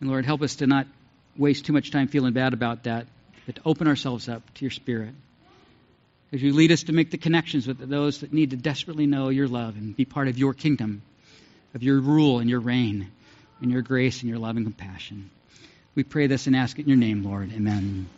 And 0.00 0.10
Lord, 0.10 0.26
help 0.26 0.42
us 0.42 0.56
to 0.56 0.66
not 0.66 0.86
waste 1.34 1.64
too 1.64 1.72
much 1.72 1.90
time 1.92 2.08
feeling 2.08 2.34
bad 2.34 2.52
about 2.52 2.84
that, 2.84 3.06
but 3.46 3.54
to 3.56 3.62
open 3.64 3.88
ourselves 3.88 4.28
up 4.28 4.42
to 4.56 4.66
your 4.66 4.70
Spirit. 4.70 5.14
As 6.30 6.42
you 6.42 6.52
lead 6.52 6.72
us 6.72 6.82
to 6.84 6.92
make 6.92 7.10
the 7.10 7.16
connections 7.16 7.66
with 7.66 7.78
those 7.78 8.20
that 8.20 8.34
need 8.34 8.50
to 8.50 8.56
desperately 8.56 9.06
know 9.06 9.30
your 9.30 9.48
love 9.48 9.78
and 9.78 9.96
be 9.96 10.04
part 10.04 10.28
of 10.28 10.36
your 10.36 10.52
kingdom, 10.52 11.00
of 11.74 11.82
your 11.82 12.00
rule 12.00 12.38
and 12.38 12.50
your 12.50 12.60
reign, 12.60 13.10
and 13.62 13.70
your 13.70 13.80
grace 13.80 14.20
and 14.20 14.28
your 14.28 14.38
love 14.38 14.58
and 14.58 14.66
compassion. 14.66 15.30
We 15.94 16.04
pray 16.04 16.26
this 16.26 16.46
and 16.46 16.54
ask 16.54 16.78
it 16.78 16.82
in 16.82 16.88
your 16.88 16.98
name, 16.98 17.24
Lord. 17.24 17.50
Amen. 17.50 18.10